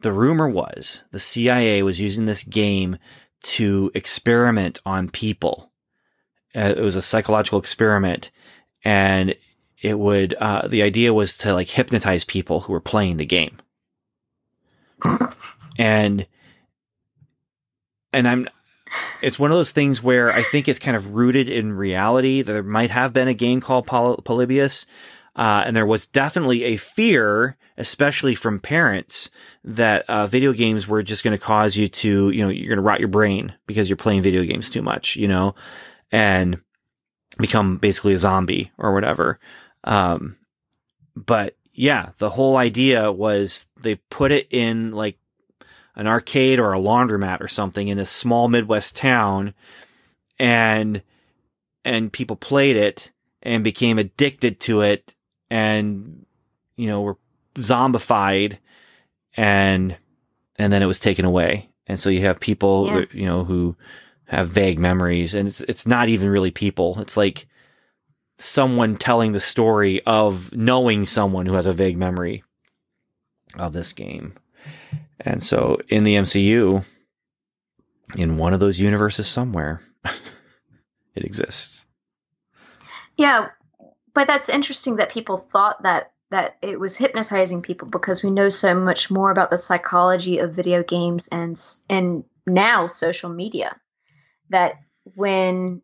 [0.00, 2.98] The rumor was the CIA was using this game
[3.42, 5.72] to experiment on people.
[6.54, 8.30] Uh, it was a psychological experiment
[8.84, 9.34] and
[9.80, 13.58] it would uh, the idea was to like hypnotize people who were playing the game
[15.80, 16.26] and
[18.12, 18.48] and i'm
[19.22, 22.62] it's one of those things where i think it's kind of rooted in reality there
[22.62, 24.86] might have been a game called Poly- polybius
[25.36, 29.30] uh, and there was definitely a fear especially from parents
[29.64, 32.76] that uh, video games were just going to cause you to you know you're going
[32.76, 35.54] to rot your brain because you're playing video games too much you know
[36.12, 36.60] and
[37.38, 39.38] become basically a zombie or whatever.
[39.84, 40.36] Um,
[41.14, 45.18] but yeah, the whole idea was they put it in like
[45.96, 49.54] an arcade or a laundromat or something in a small Midwest town
[50.38, 51.02] and,
[51.84, 53.12] and people played it
[53.42, 55.14] and became addicted to it
[55.50, 56.24] and,
[56.76, 57.16] you know, were
[57.54, 58.58] zombified
[59.36, 59.96] and,
[60.58, 61.68] and then it was taken away.
[61.86, 63.04] And so you have people, yeah.
[63.12, 63.76] you know, who,
[64.30, 67.00] have vague memories and it's it's not even really people.
[67.00, 67.48] It's like
[68.38, 72.44] someone telling the story of knowing someone who has a vague memory
[73.58, 74.34] of this game.
[75.20, 76.84] And so in the MCU,
[78.16, 79.82] in one of those universes somewhere,
[81.14, 81.84] it exists.
[83.16, 83.48] Yeah,
[84.14, 88.48] but that's interesting that people thought that that it was hypnotizing people because we know
[88.48, 93.76] so much more about the psychology of video games and and now social media
[94.48, 94.74] that
[95.14, 95.82] when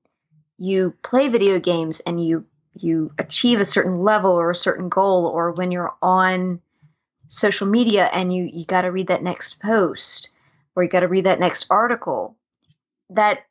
[0.57, 5.27] you play video games and you you achieve a certain level or a certain goal
[5.27, 6.61] or when you're on
[7.29, 10.31] social media and you you got to read that next post
[10.75, 12.37] or you got to read that next article
[13.11, 13.47] that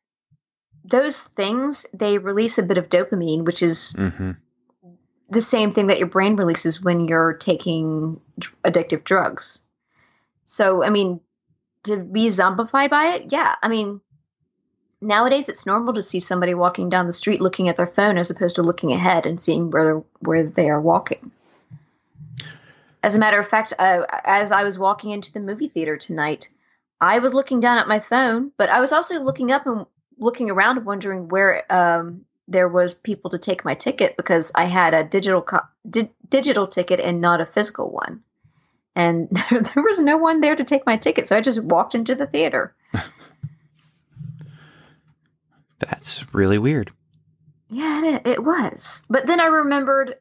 [0.84, 4.32] those things they release a bit of dopamine which is mm-hmm.
[5.30, 8.20] the same thing that your brain releases when you're taking
[8.64, 9.68] addictive drugs
[10.46, 11.20] so i mean
[11.84, 14.00] to be zombified by it yeah i mean
[15.02, 18.30] nowadays it's normal to see somebody walking down the street looking at their phone as
[18.30, 21.32] opposed to looking ahead and seeing where where they are walking.
[23.06, 26.50] As a matter of fact, uh, as I was walking into the movie theater tonight,
[27.00, 29.86] I was looking down at my phone, but I was also looking up and
[30.18, 34.96] looking around, wondering where um, there was people to take my ticket because I had
[34.96, 38.24] a digital co- di- digital ticket and not a physical one,
[38.96, 42.16] and there was no one there to take my ticket, so I just walked into
[42.16, 42.74] the theater.
[45.78, 46.92] That's really weird.
[47.70, 49.06] Yeah, it, it was.
[49.12, 50.16] But then I remembered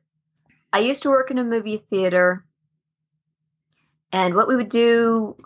[0.71, 2.45] I used to work in a movie theater,
[4.15, 5.37] and what we would do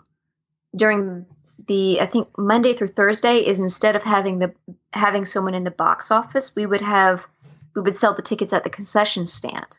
[0.75, 1.25] during
[1.67, 4.53] the I think Monday through Thursday is instead of having the
[4.93, 7.25] having someone in the box office, we would have
[7.75, 9.77] we would sell the tickets at the concession stand.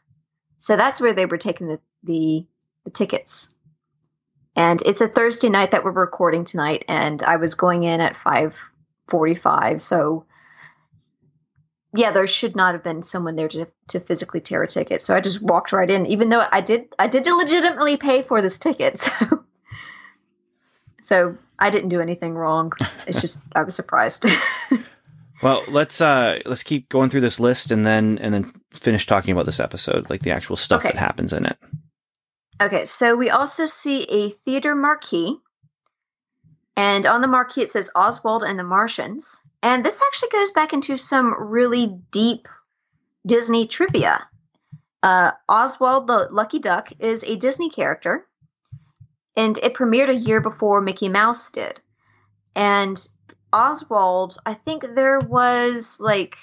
[0.59, 2.47] So that's where they were taking the the,
[2.85, 3.55] the tickets.
[4.57, 8.17] And it's a Thursday night that we're recording tonight, and I was going in at
[8.17, 8.61] five
[9.07, 9.81] 45.
[9.81, 10.27] So,
[11.95, 15.03] yeah, there should not have been someone there to, to physically tear a ticket.
[15.03, 18.43] So I just walked right in, even though I did I did legitimately pay for
[18.43, 19.09] this ticket.
[19.21, 19.45] So,
[21.03, 22.73] so I didn't do anything wrong.
[23.07, 24.27] It's just I was surprised.
[25.43, 29.33] well, let's uh let's keep going through this list and then and then finish talking
[29.33, 30.93] about this episode, like the actual stuff okay.
[30.93, 31.59] that happens in it.
[32.61, 35.41] Okay, so we also see a theater marquee
[36.81, 39.47] and on the marquee, it says Oswald and the Martians.
[39.63, 42.49] And this actually goes back into some really deep
[43.27, 44.27] Disney trivia.
[45.03, 48.27] Uh, Oswald the Lucky Duck is a Disney character,
[49.37, 51.81] and it premiered a year before Mickey Mouse did.
[52.55, 52.99] And
[53.53, 56.37] Oswald, I think there was like,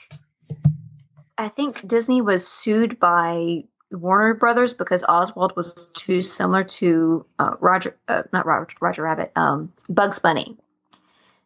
[1.37, 7.55] I think Disney was sued by Warner Brothers because Oswald was too similar to uh,
[7.59, 10.57] Roger, uh, not Roger, Roger Rabbit, um, Bugs Bunny.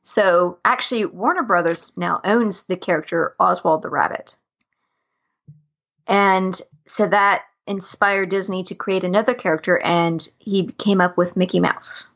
[0.03, 4.35] So actually, Warner Brothers now owns the character Oswald the Rabbit.
[6.07, 11.59] And so that inspired Disney to create another character, and he came up with Mickey
[11.59, 12.13] Mouse.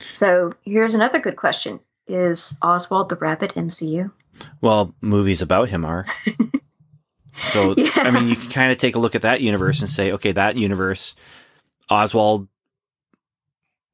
[0.00, 4.10] So here's another good question Is Oswald the Rabbit MCU?
[4.60, 6.06] Well, movies about him are.
[7.44, 7.90] So, yeah.
[7.96, 10.32] I mean, you can kind of take a look at that universe and say, okay,
[10.32, 11.14] that universe,
[11.90, 12.48] Oswald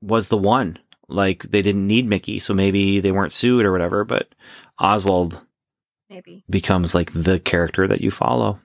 [0.01, 0.79] was the one.
[1.09, 4.35] Like they didn't need Mickey, so maybe they weren't sued or whatever, but
[4.79, 5.41] Oswald
[6.11, 8.61] maybe becomes like the character that you follow.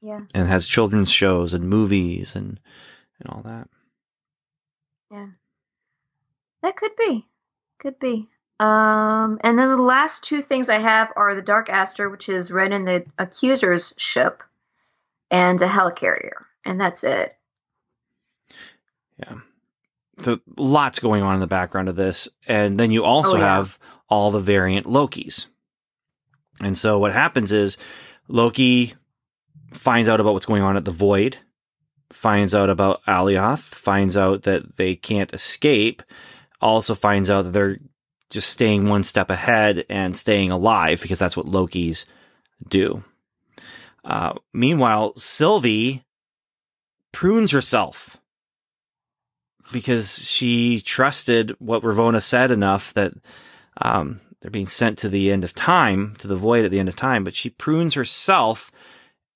[0.00, 0.20] Yeah.
[0.32, 2.60] And has children's shows and movies and
[3.18, 3.68] and all that.
[5.10, 5.26] Yeah.
[6.62, 7.26] That could be.
[7.78, 8.28] Could be.
[8.60, 12.52] Um, and then the last two things I have are the Dark Aster, which is
[12.52, 14.42] Ronan the Accuser's ship,
[15.30, 17.34] and a helicarrier, and that's it.
[19.18, 19.36] Yeah,
[20.20, 23.56] the lots going on in the background of this, and then you also oh, yeah.
[23.56, 23.78] have
[24.08, 25.46] all the variant Lokis.
[26.60, 27.78] And so what happens is
[28.28, 28.94] Loki
[29.72, 31.38] finds out about what's going on at the Void,
[32.10, 36.02] finds out about Alioth, finds out that they can't escape,
[36.60, 37.78] also finds out that they're
[38.30, 42.06] just staying one step ahead and staying alive because that's what Loki's
[42.68, 43.02] do.
[44.04, 46.04] Uh, meanwhile, Sylvie
[47.12, 48.19] prunes herself
[49.72, 53.12] because she trusted what Ravonna said enough that
[53.80, 56.88] um, they're being sent to the end of time, to the void at the end
[56.88, 58.70] of time, but she prunes herself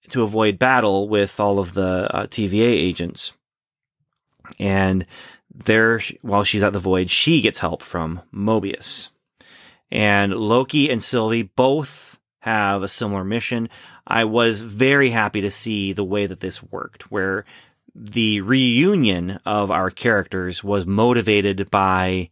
[0.09, 3.33] to avoid battle with all of the uh, TVA agents.
[4.59, 5.07] And
[5.55, 9.11] there, while she's at the void, she gets help from Mobius.
[9.91, 13.69] And Loki and Sylvie both have a similar mission.
[14.07, 17.45] I was very happy to see the way that this worked, where
[17.95, 22.31] the reunion of our characters was motivated by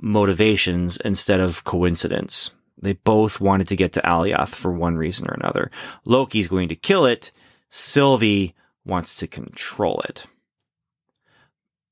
[0.00, 2.50] motivations instead of coincidence.
[2.80, 5.70] They both wanted to get to Alioth for one reason or another.
[6.04, 7.32] Loki's going to kill it.
[7.68, 8.54] Sylvie
[8.84, 10.26] wants to control it.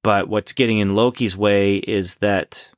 [0.03, 2.73] But what's getting in Loki's way is that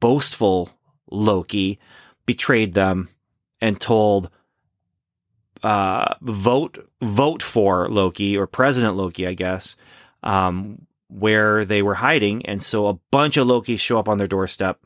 [0.00, 0.70] boastful
[1.10, 1.78] Loki
[2.26, 3.08] betrayed them
[3.60, 4.30] and told
[5.62, 9.76] uh, vote vote for Loki or President Loki, I guess,
[10.22, 14.26] um, where they were hiding, and so a bunch of Lokis show up on their
[14.26, 14.80] doorstep,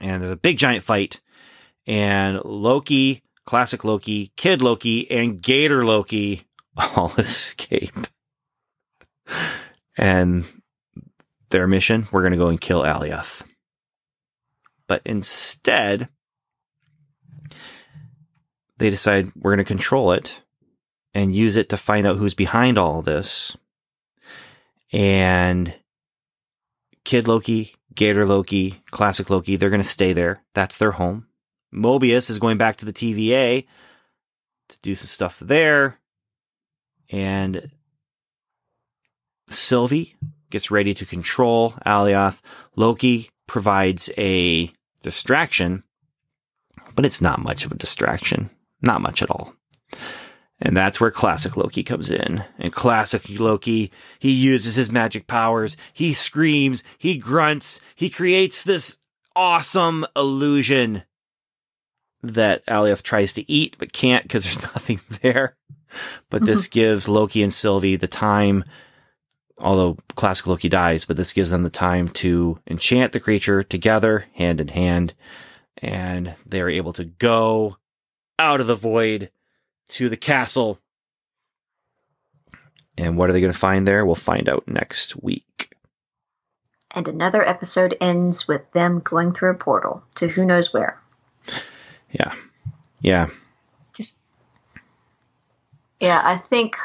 [0.00, 1.20] and there's a big giant fight,
[1.86, 6.42] and Loki, classic Loki, Kid Loki, and Gator Loki
[6.96, 8.06] all escape,
[9.96, 10.44] and
[11.50, 13.42] their mission: we're going to go and kill Alioth.
[14.86, 16.08] But instead,
[18.80, 20.42] they decide we're going to control it
[21.12, 23.56] and use it to find out who's behind all this.
[24.90, 25.74] And
[27.04, 30.42] Kid Loki, Gator Loki, Classic Loki, they're going to stay there.
[30.54, 31.26] That's their home.
[31.74, 33.66] Mobius is going back to the TVA
[34.70, 35.98] to do some stuff there.
[37.10, 37.70] And
[39.46, 40.16] Sylvie
[40.48, 42.40] gets ready to control Alioth.
[42.76, 45.82] Loki provides a distraction,
[46.94, 48.48] but it's not much of a distraction.
[48.82, 49.54] Not much at all.
[50.62, 52.44] And that's where classic Loki comes in.
[52.58, 55.76] And classic Loki, he uses his magic powers.
[55.92, 58.98] He screams, he grunts, he creates this
[59.34, 61.04] awesome illusion
[62.22, 65.56] that Alioth tries to eat but can't because there's nothing there.
[66.28, 66.72] But this mm-hmm.
[66.78, 68.64] gives Loki and Sylvie the time,
[69.58, 74.26] although classic Loki dies, but this gives them the time to enchant the creature together,
[74.34, 75.14] hand in hand,
[75.78, 77.78] and they are able to go
[78.40, 79.30] out of the void
[79.88, 80.80] to the castle.
[82.96, 84.04] And what are they going to find there?
[84.04, 85.72] We'll find out next week.
[86.90, 91.00] And another episode ends with them going through a portal to who knows where.
[92.10, 92.34] Yeah.
[93.00, 93.28] Yeah.
[93.94, 94.16] Just
[96.00, 96.76] Yeah, I think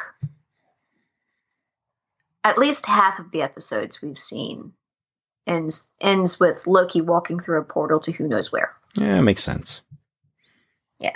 [2.44, 4.74] at least half of the episodes we've seen
[5.48, 8.74] ends ends with Loki walking through a portal to who knows where.
[8.98, 9.82] Yeah, makes sense.
[11.00, 11.16] Yeah.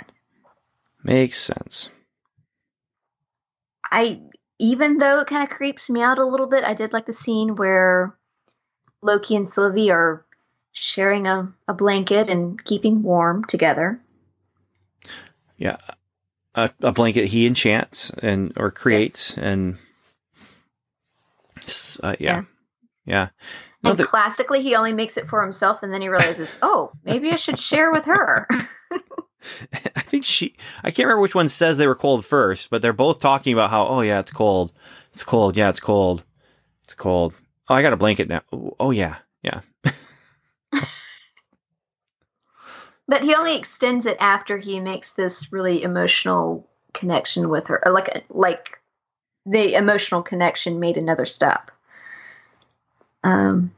[1.02, 1.90] Makes sense.
[3.90, 4.20] I
[4.58, 7.12] even though it kind of creeps me out a little bit, I did like the
[7.12, 8.14] scene where
[9.02, 10.24] Loki and Sylvie are
[10.72, 14.00] sharing a, a blanket and keeping warm together.
[15.56, 15.78] Yeah.
[16.54, 19.38] A, a blanket he enchants and or creates yes.
[19.38, 19.78] and
[22.02, 22.36] uh, yeah.
[22.36, 22.42] yeah.
[23.06, 23.28] Yeah.
[23.82, 26.92] No, and the- classically he only makes it for himself and then he realizes, "Oh,
[27.02, 28.46] maybe I should share with her."
[29.72, 32.92] I think she, I can't remember which one says they were cold first, but they're
[32.92, 34.72] both talking about how, oh yeah, it's cold.
[35.10, 35.56] It's cold.
[35.56, 36.22] Yeah, it's cold.
[36.84, 37.34] It's cold.
[37.68, 38.42] Oh, I got a blanket now.
[38.78, 39.16] Oh yeah.
[39.42, 39.60] Yeah.
[43.08, 47.82] but he only extends it after he makes this really emotional connection with her.
[47.86, 48.80] Like, like
[49.46, 51.70] the emotional connection made another step.
[53.22, 53.72] Um,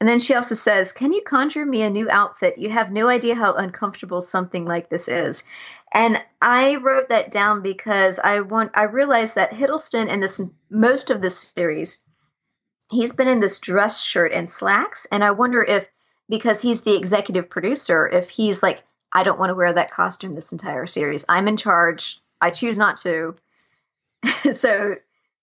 [0.00, 2.58] and then she also says, Can you conjure me a new outfit?
[2.58, 5.48] You have no idea how uncomfortable something like this is.
[5.92, 11.10] And I wrote that down because I want I realized that Hiddleston in this most
[11.10, 12.04] of this series,
[12.90, 15.06] he's been in this dress shirt and slacks.
[15.10, 15.88] And I wonder if
[16.28, 18.82] because he's the executive producer, if he's like,
[19.12, 21.24] I don't want to wear that costume this entire series.
[21.28, 22.20] I'm in charge.
[22.38, 23.36] I choose not to.
[24.52, 24.96] so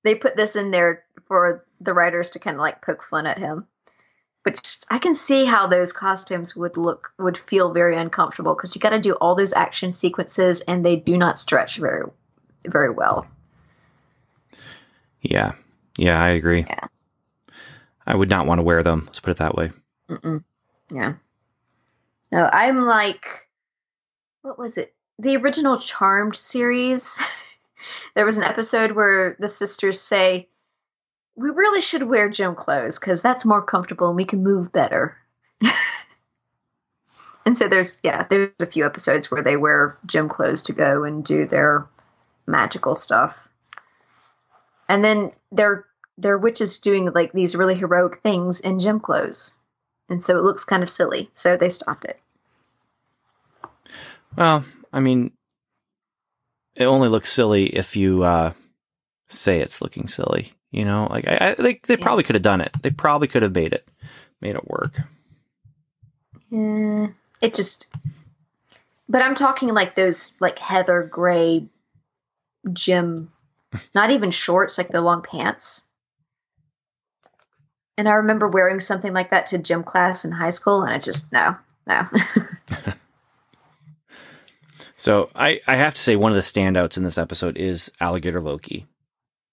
[0.03, 3.39] they put this in there for the writers to kind of like poke fun at
[3.39, 3.65] him
[4.43, 8.81] which I can see how those costumes would look would feel very uncomfortable because you
[8.81, 12.05] got to do all those action sequences and they do not stretch very
[12.65, 13.27] very well.
[15.21, 15.53] Yeah,
[15.97, 16.65] yeah, I agree.
[16.67, 16.87] Yeah,
[18.05, 19.03] I would not want to wear them.
[19.05, 19.71] Let's put it that way.
[20.09, 20.43] Mm-mm.
[20.91, 21.13] Yeah.
[22.31, 23.47] No, I'm like,
[24.41, 24.93] what was it?
[25.19, 27.21] The original Charmed series.
[28.15, 30.49] there was an episode where the sisters say,
[31.35, 35.17] we really should wear gym clothes because that's more comfortable and we can move better.
[37.45, 41.03] and so there's yeah, there's a few episodes where they wear gym clothes to go
[41.03, 41.87] and do their
[42.45, 43.49] magical stuff.
[44.87, 45.85] And then they're
[46.17, 49.59] they're witches doing like these really heroic things in gym clothes.
[50.09, 51.29] And so it looks kind of silly.
[51.33, 52.19] So they stopped it.
[54.35, 55.31] Well, I mean,
[56.75, 58.53] it only looks silly if you uh,
[59.27, 60.53] say it's looking silly.
[60.73, 62.03] You know, like I, I they they yeah.
[62.03, 62.75] probably could have done it.
[62.81, 63.87] They probably could have made it
[64.41, 64.99] made it work.
[66.49, 67.09] Yeah,
[67.41, 67.95] it just.
[69.07, 71.67] But I'm talking like those like heather gray
[72.71, 73.31] gym,
[73.93, 75.89] not even shorts, like the long pants.
[77.95, 80.97] And I remember wearing something like that to gym class in high school, and I
[80.97, 81.55] just no,
[81.85, 82.07] no.
[84.97, 88.41] so I I have to say one of the standouts in this episode is Alligator
[88.41, 88.87] Loki.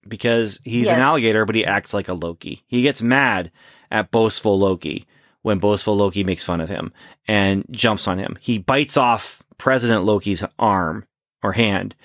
[0.07, 0.95] Because he's yes.
[0.95, 2.63] an alligator, but he acts like a Loki.
[2.67, 3.51] He gets mad
[3.89, 5.05] at boastful Loki
[5.41, 6.93] when boastful Loki makes fun of him
[7.27, 8.37] and jumps on him.
[8.39, 11.05] He bites off President Loki's arm
[11.43, 11.95] or hand.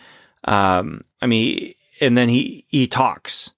[0.44, 3.52] Um, I mean, and then he, he talks.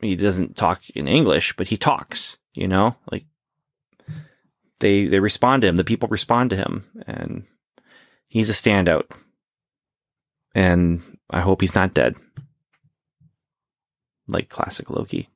[0.00, 3.24] He doesn't talk in English, but he talks, you know, like
[4.80, 5.76] they, they respond to him.
[5.76, 7.44] The people respond to him and
[8.28, 9.10] he's a standout.
[10.54, 12.16] And I hope he's not dead.
[14.28, 15.28] Like classic Loki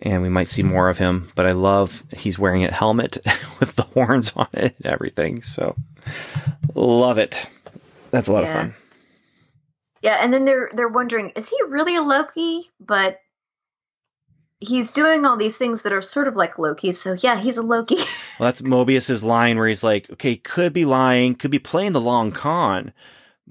[0.00, 1.30] and we might see more of him.
[1.34, 3.18] But I love he's wearing a helmet
[3.60, 5.42] with the horns on it and everything.
[5.42, 5.76] So
[6.74, 7.48] love it.
[8.10, 8.48] That's a lot yeah.
[8.48, 8.74] of fun.
[10.00, 12.70] Yeah, and then they're they're wondering, is he really a Loki?
[12.80, 13.18] But
[14.60, 16.92] he's doing all these things that are sort of like Loki.
[16.92, 17.96] So yeah, he's a Loki.
[18.38, 22.00] well, that's Mobius's line where he's like, okay, could be lying, could be playing the
[22.00, 22.92] long con,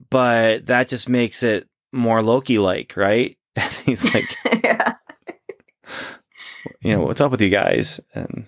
[0.10, 1.68] but that just makes it
[1.98, 3.38] more Loki like, right?
[3.58, 4.94] And he's like, yeah
[6.82, 8.00] you know, what's up with you guys?
[8.14, 8.46] And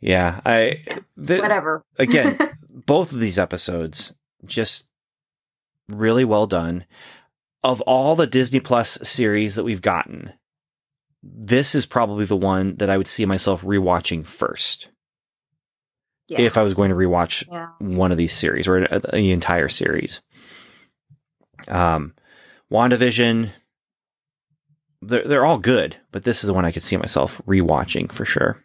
[0.00, 0.84] yeah, I
[1.16, 1.84] the, whatever.
[1.98, 2.38] again,
[2.70, 4.14] both of these episodes
[4.44, 4.88] just
[5.88, 6.84] really well done.
[7.62, 10.34] Of all the Disney Plus series that we've gotten,
[11.22, 14.90] this is probably the one that I would see myself rewatching first.
[16.26, 16.40] Yeah.
[16.40, 17.68] If I was going to rewatch yeah.
[17.78, 20.22] one of these series or the entire series.
[21.68, 22.14] Um,
[22.72, 23.50] WandaVision,
[25.02, 28.24] they're they're all good, but this is the one I could see myself rewatching for
[28.24, 28.64] sure.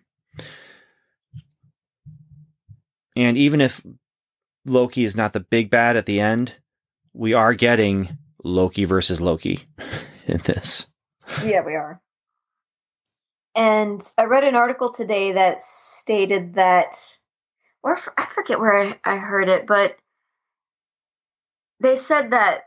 [3.16, 3.86] And even if
[4.66, 6.56] Loki is not the big bad at the end,
[7.14, 9.68] we are getting Loki versus Loki
[10.28, 10.88] in this.
[11.44, 12.02] Yeah, we are.
[13.56, 16.96] And I read an article today that stated that,
[17.84, 19.96] or I forget where I, I heard it, but
[21.82, 22.64] they said that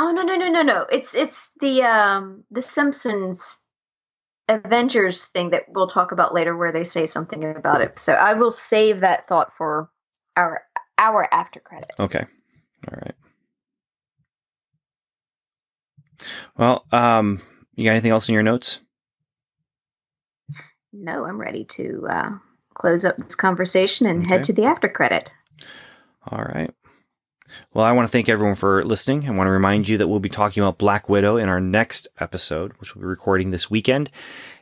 [0.00, 0.86] Oh no no no no no!
[0.92, 3.66] It's it's the um the Simpsons
[4.48, 7.98] Avengers thing that we'll talk about later, where they say something about it.
[7.98, 9.90] So I will save that thought for
[10.36, 10.62] our
[10.98, 11.90] our after credit.
[11.98, 12.24] Okay,
[12.92, 13.14] all right.
[16.56, 17.42] Well, um,
[17.74, 18.78] you got anything else in your notes?
[20.92, 22.30] No, I'm ready to uh,
[22.78, 24.28] close up this conversation and okay.
[24.28, 25.32] head to the after credit.
[26.26, 26.72] All right.
[27.72, 29.26] Well, I want to thank everyone for listening.
[29.26, 32.08] I want to remind you that we'll be talking about Black Widow in our next
[32.20, 34.10] episode, which we'll be recording this weekend.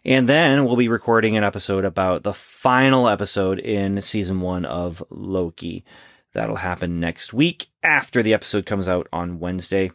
[0.04, 5.02] And then we'll be recording an episode about the final episode in season one of
[5.10, 5.84] Loki.
[6.32, 9.90] That'll happen next week after the episode comes out on Wednesday.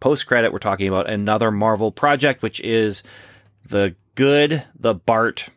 [0.00, 3.02] Post credit, we're talking about another Marvel project, which is
[3.64, 5.48] the good, the Bart,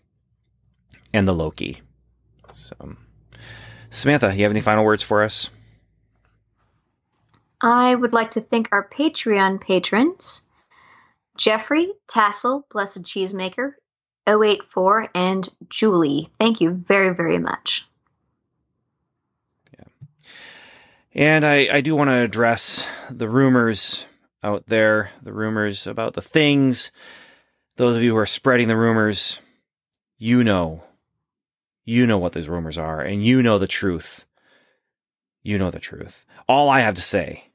[1.13, 1.81] and the Loki.
[2.53, 2.75] So,
[3.89, 5.49] Samantha, you have any final words for us?
[7.61, 10.47] I would like to thank our Patreon patrons
[11.38, 13.73] Jeffrey, Tassel, Blessed Cheesemaker,
[14.27, 16.29] 084, and Julie.
[16.39, 17.88] Thank you very, very much.
[19.77, 19.85] Yeah.
[21.13, 24.05] And I, I do want to address the rumors
[24.43, 26.91] out there, the rumors about the things.
[27.77, 29.39] Those of you who are spreading the rumors,
[30.17, 30.83] you know.
[31.84, 34.26] You know what those rumors are, and you know the truth.
[35.44, 36.26] You know the truth.
[36.48, 37.49] All I have to say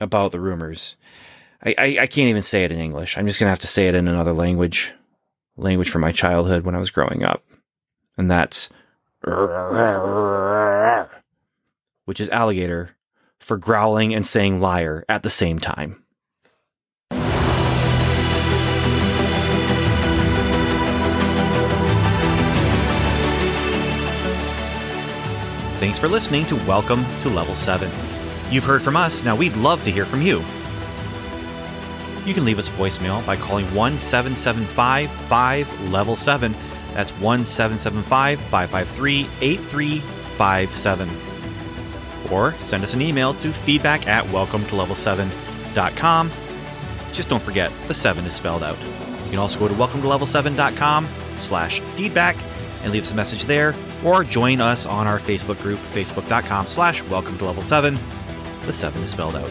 [0.00, 0.96] about the rumors.
[1.64, 3.18] I, I, I, can't even say it in English.
[3.18, 4.92] I'm just gonna have to say it in another language,
[5.56, 7.42] language from my childhood when I was growing up,
[8.16, 8.68] and that's
[12.04, 12.90] which is alligator
[13.38, 16.02] for growling and saying liar at the same time.
[25.78, 27.88] Thanks for listening to Welcome to Level 7.
[28.50, 30.38] You've heard from us, now we'd love to hear from you.
[32.26, 36.52] You can leave us voicemail by calling 1 775 5 Level 7.
[36.94, 41.08] That's 1 775 553 8357.
[42.32, 46.32] Or send us an email to feedback at welcome to level 7.com.
[47.12, 48.80] Just don't forget, the 7 is spelled out.
[49.26, 52.36] You can also go to welcome to level 7.com slash feedback
[52.82, 57.02] and leave us a message there, or join us on our Facebook group, facebook.com slash
[57.04, 57.98] welcome to level 7
[58.68, 59.50] the 7 is spelled out.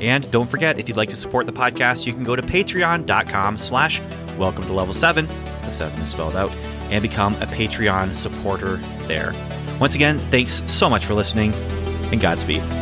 [0.00, 3.58] And don't forget, if you'd like to support the podcast, you can go to patreon.com
[3.58, 4.00] slash
[4.38, 6.50] welcome to level 7, the 7 is spelled out,
[6.90, 8.76] and become a Patreon supporter
[9.06, 9.32] there.
[9.80, 11.52] Once again, thanks so much for listening,
[12.10, 12.81] and Godspeed.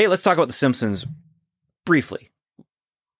[0.00, 1.06] Hey, let's talk about The Simpsons
[1.84, 2.30] briefly.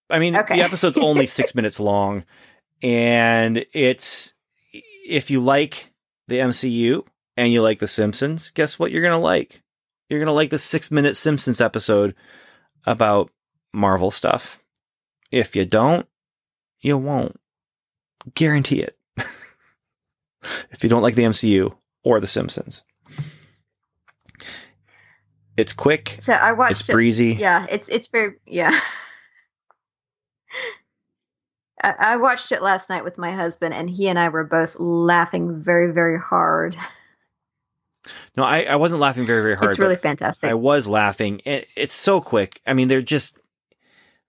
[0.09, 0.57] I mean, okay.
[0.57, 2.25] the episode's only six minutes long,
[2.83, 4.33] and it's
[4.73, 5.93] if you like
[6.29, 7.05] the MCU
[7.37, 9.61] and you like The Simpsons, guess what you're gonna like?
[10.09, 12.15] You're gonna like the six minute Simpsons episode
[12.87, 13.31] about
[13.75, 14.59] Marvel stuff.
[15.31, 16.09] If you don't,
[16.81, 17.39] you won't.
[18.35, 18.97] Guarantee it.
[20.71, 22.85] if you don't like the MCU or The Simpsons.
[25.57, 26.17] It's quick.
[26.21, 26.93] So I watched it's it.
[26.93, 27.35] breezy.
[27.35, 28.79] Yeah, it's it's very yeah.
[31.83, 34.79] I, I watched it last night with my husband, and he and I were both
[34.79, 36.77] laughing very, very hard.
[38.37, 39.71] No, I, I wasn't laughing very, very hard.
[39.71, 40.49] It's really fantastic.
[40.49, 41.43] I was laughing.
[41.45, 42.61] It, it's so quick.
[42.67, 43.39] I mean, they're just,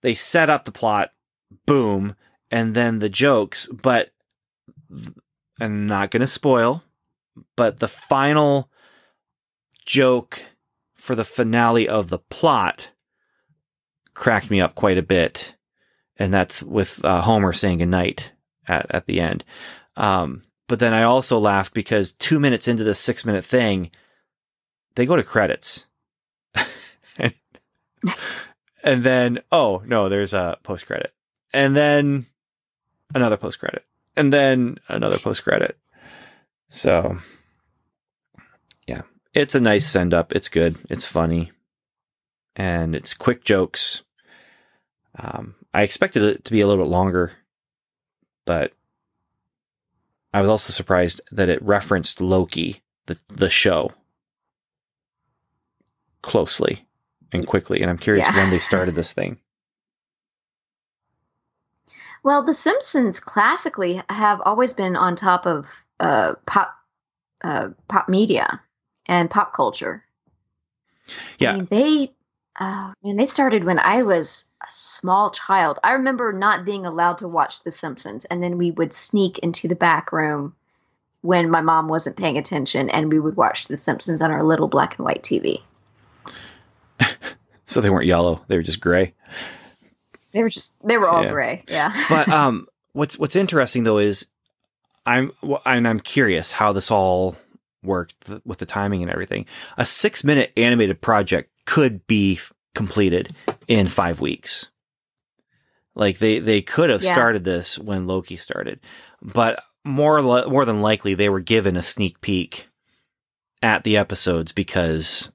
[0.02, 1.12] they set up the plot,
[1.64, 2.14] boom,
[2.50, 4.10] and then the jokes, but
[5.58, 6.82] I'm not going to spoil,
[7.56, 8.68] but the final
[9.86, 10.42] joke
[11.02, 12.92] for the finale of the plot
[14.14, 15.56] cracked me up quite a bit.
[16.16, 18.30] And that's with uh, Homer saying goodnight
[18.68, 19.42] at, at the end.
[19.96, 23.90] Um, but then I also laughed because two minutes into this six minute thing,
[24.94, 25.86] they go to credits.
[27.18, 27.34] and,
[28.84, 31.12] and then, oh, no, there's a post credit.
[31.52, 32.26] And then
[33.12, 33.84] another post credit.
[34.16, 35.76] And then another post credit.
[36.68, 37.18] So
[39.34, 40.32] it's a nice send up.
[40.32, 40.76] It's good.
[40.90, 41.52] It's funny.
[42.54, 44.02] And it's quick jokes.
[45.18, 47.32] Um, I expected it to be a little bit longer,
[48.44, 48.72] but
[50.34, 53.92] I was also surprised that it referenced Loki, the, the show,
[56.22, 56.86] closely
[57.32, 57.80] and quickly.
[57.80, 58.36] And I'm curious yeah.
[58.36, 59.38] when they started this thing.
[62.22, 65.66] Well, The Simpsons classically have always been on top of
[65.98, 66.74] uh, pop
[67.42, 68.60] uh, pop media
[69.12, 70.04] and pop culture.
[71.38, 72.12] Yeah, I mean, they
[72.58, 75.78] oh, and they started when I was a small child.
[75.84, 79.68] I remember not being allowed to watch The Simpsons, and then we would sneak into
[79.68, 80.54] the back room
[81.20, 84.68] when my mom wasn't paying attention, and we would watch The Simpsons on our little
[84.68, 85.60] black and white TV.
[87.66, 89.12] so they weren't yellow; they were just gray.
[90.30, 91.30] They were just they were all yeah.
[91.30, 91.64] gray.
[91.68, 92.04] Yeah.
[92.08, 94.28] but um, what's what's interesting though is
[95.04, 95.32] I'm
[95.66, 97.36] and I'm curious how this all
[97.82, 99.46] worked th- with the timing and everything.
[99.76, 103.34] A six minute animated project could be f- completed
[103.68, 104.70] in five weeks.
[105.94, 107.12] Like they, they could have yeah.
[107.12, 108.80] started this when Loki started,
[109.20, 112.68] but more, li- more than likely they were given a sneak peek
[113.62, 115.30] at the episodes because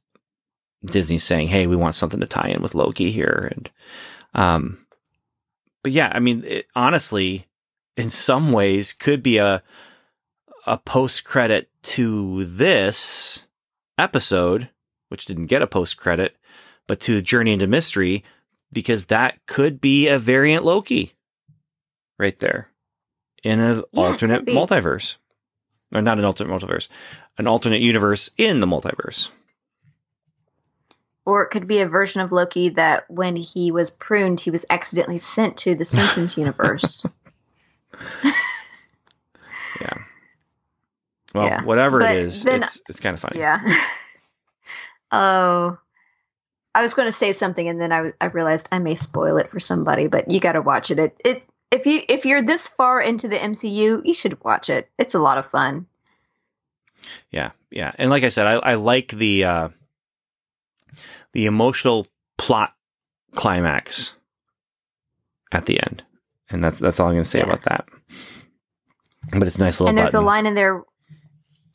[0.85, 3.51] Disney's saying, Hey, we want something to tie in with Loki here.
[3.51, 3.71] And,
[4.33, 4.85] um,
[5.83, 7.47] but yeah, I mean, it, honestly,
[7.95, 9.63] in some ways could be a,
[10.65, 13.45] a post credit to this
[13.97, 14.69] episode,
[15.09, 16.35] which didn't get a post credit,
[16.85, 18.23] but to Journey into Mystery,
[18.71, 21.13] because that could be a variant Loki
[22.19, 22.69] right there
[23.43, 25.17] in an yeah, alternate multiverse.
[25.95, 26.89] Or not an alternate multiverse,
[27.37, 29.29] an alternate universe in the multiverse.
[31.25, 34.65] Or it could be a version of Loki that when he was pruned, he was
[34.69, 37.05] accidentally sent to the Simpsons universe.
[39.81, 39.97] yeah.
[41.37, 41.63] Well, yeah.
[41.63, 43.39] whatever but it is, then, it's it's kind of funny.
[43.39, 43.61] Yeah.
[45.09, 45.77] Oh,
[46.75, 49.49] I was going to say something, and then I, I realized I may spoil it
[49.49, 50.07] for somebody.
[50.07, 50.99] But you got to watch it.
[50.99, 54.89] It it if you if you're this far into the MCU, you should watch it.
[54.97, 55.85] It's a lot of fun.
[57.31, 59.69] Yeah, yeah, and like I said, I, I like the uh,
[61.31, 62.07] the emotional
[62.37, 62.75] plot
[63.33, 64.15] climax
[65.51, 66.03] at the end,
[66.49, 67.45] and that's that's all I'm going to say yeah.
[67.45, 67.87] about that.
[69.31, 69.89] But it's nice little.
[69.89, 70.23] And there's button.
[70.23, 70.83] a line in there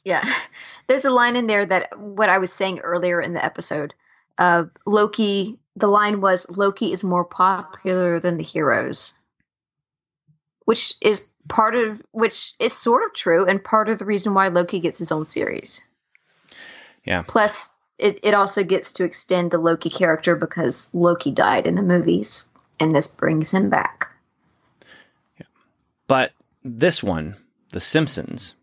[0.04, 0.24] yeah.
[0.86, 3.94] There's a line in there that what I was saying earlier in the episode.
[4.38, 9.18] Uh, Loki, the line was Loki is more popular than the heroes.
[10.64, 14.48] Which is part of which is sort of true and part of the reason why
[14.48, 15.86] Loki gets his own series.
[17.04, 17.22] Yeah.
[17.26, 21.82] Plus it, it also gets to extend the Loki character because Loki died in the
[21.82, 22.48] movies,
[22.80, 24.08] and this brings him back.
[25.38, 25.46] Yeah.
[26.06, 26.32] But
[26.64, 27.36] this one,
[27.70, 28.54] The Simpsons,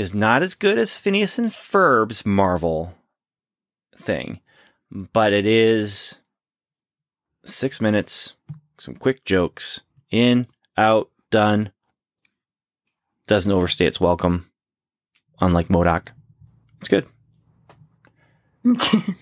[0.00, 2.94] is not as good as Phineas and Ferb's Marvel
[3.94, 4.40] thing,
[4.90, 6.22] but it is
[7.44, 8.34] six minutes,
[8.78, 10.46] some quick jokes, in,
[10.78, 11.70] out, done.
[13.26, 14.50] Doesn't overstay its welcome,
[15.38, 16.08] unlike MODOK.
[16.78, 17.06] It's good.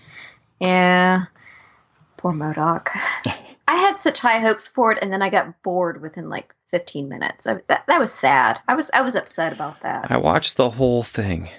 [0.61, 1.25] yeah.
[2.15, 2.87] Poor MODOK.
[3.67, 7.09] I had such high hopes for it, and then I got bored within like 15
[7.09, 7.47] minutes.
[7.47, 8.59] I, that, that was sad.
[8.67, 10.11] I was I was upset about that.
[10.11, 11.49] I watched the whole thing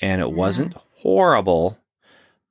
[0.00, 1.78] and it wasn't horrible,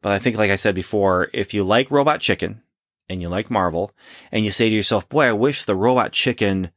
[0.01, 2.61] But I think, like I said before, if you like Robot Chicken
[3.09, 3.91] and you like Marvel
[4.31, 6.71] and you say to yourself, boy, I wish the Robot Chicken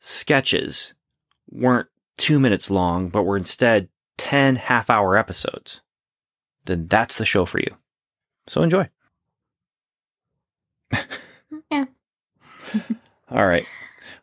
[0.00, 0.94] sketches
[1.50, 5.82] weren't two minutes long, but were instead 10 half hour episodes,
[6.64, 7.76] then that's the show for you.
[8.48, 8.88] So enjoy.
[11.70, 11.84] yeah.
[13.30, 13.66] All right.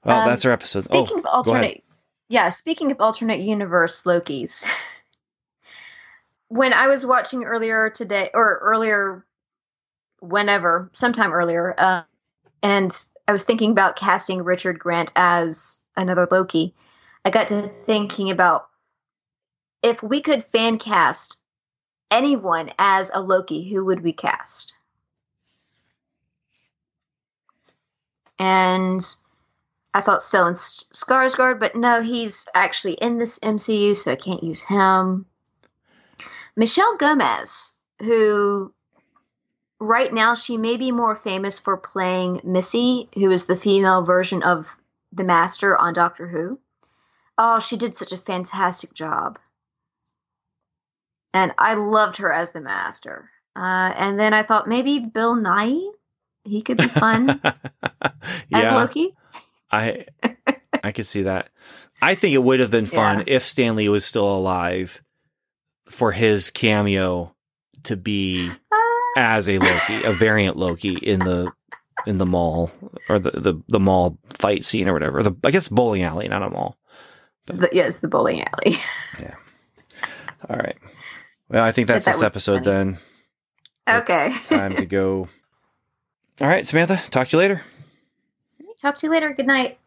[0.05, 0.81] Well, um, that's our episode.
[0.81, 1.83] Speaking oh, of alternate,
[2.29, 4.69] yeah, speaking of alternate universe Lokis,
[6.47, 9.25] when I was watching earlier today, or earlier,
[10.21, 12.03] whenever, sometime earlier, uh,
[12.61, 12.91] and
[13.27, 16.75] I was thinking about casting Richard Grant as another Loki,
[17.25, 18.67] I got to thinking about
[19.81, 21.39] if we could fan cast
[22.11, 24.77] anyone as a Loki, who would we cast?
[28.37, 29.01] And
[29.95, 30.55] I thought Stellan
[30.93, 35.25] Skarsgård, but no, he's actually in this MCU, so I can't use him.
[36.53, 38.73] Michelle Gomez, who
[39.79, 44.43] right now she may be more famous for playing Missy, who is the female version
[44.43, 44.75] of
[45.13, 46.59] the Master on Doctor Who.
[47.37, 49.39] Oh, she did such a fantastic job.
[51.33, 53.29] And I loved her as the Master.
[53.55, 55.79] Uh, and then I thought maybe Bill Nye,
[56.43, 57.61] he could be fun yeah,
[58.51, 59.15] as Loki.
[59.75, 60.05] I
[60.83, 61.49] I could see that.
[62.01, 63.35] I think it would have been fun yeah.
[63.35, 65.01] if Stan Lee was still alive
[65.87, 67.35] for his cameo
[67.83, 68.75] to be uh,
[69.17, 71.51] as a Loki, a variant Loki in the
[72.05, 72.71] in the mall
[73.09, 75.23] or the, the, the mall fight scene or whatever.
[75.23, 76.77] The I guess bowling alley, not a mall.
[77.45, 78.77] But, the, yes, the bowling alley.
[79.19, 79.35] yeah.
[80.49, 80.77] All right.
[81.49, 82.97] Well, I think that's that this episode then.
[83.87, 84.35] Okay.
[84.45, 85.29] time to go.
[86.41, 87.01] All right, Samantha.
[87.09, 87.61] Talk to you later.
[88.85, 89.33] Talk to you later.
[89.33, 89.79] Good night.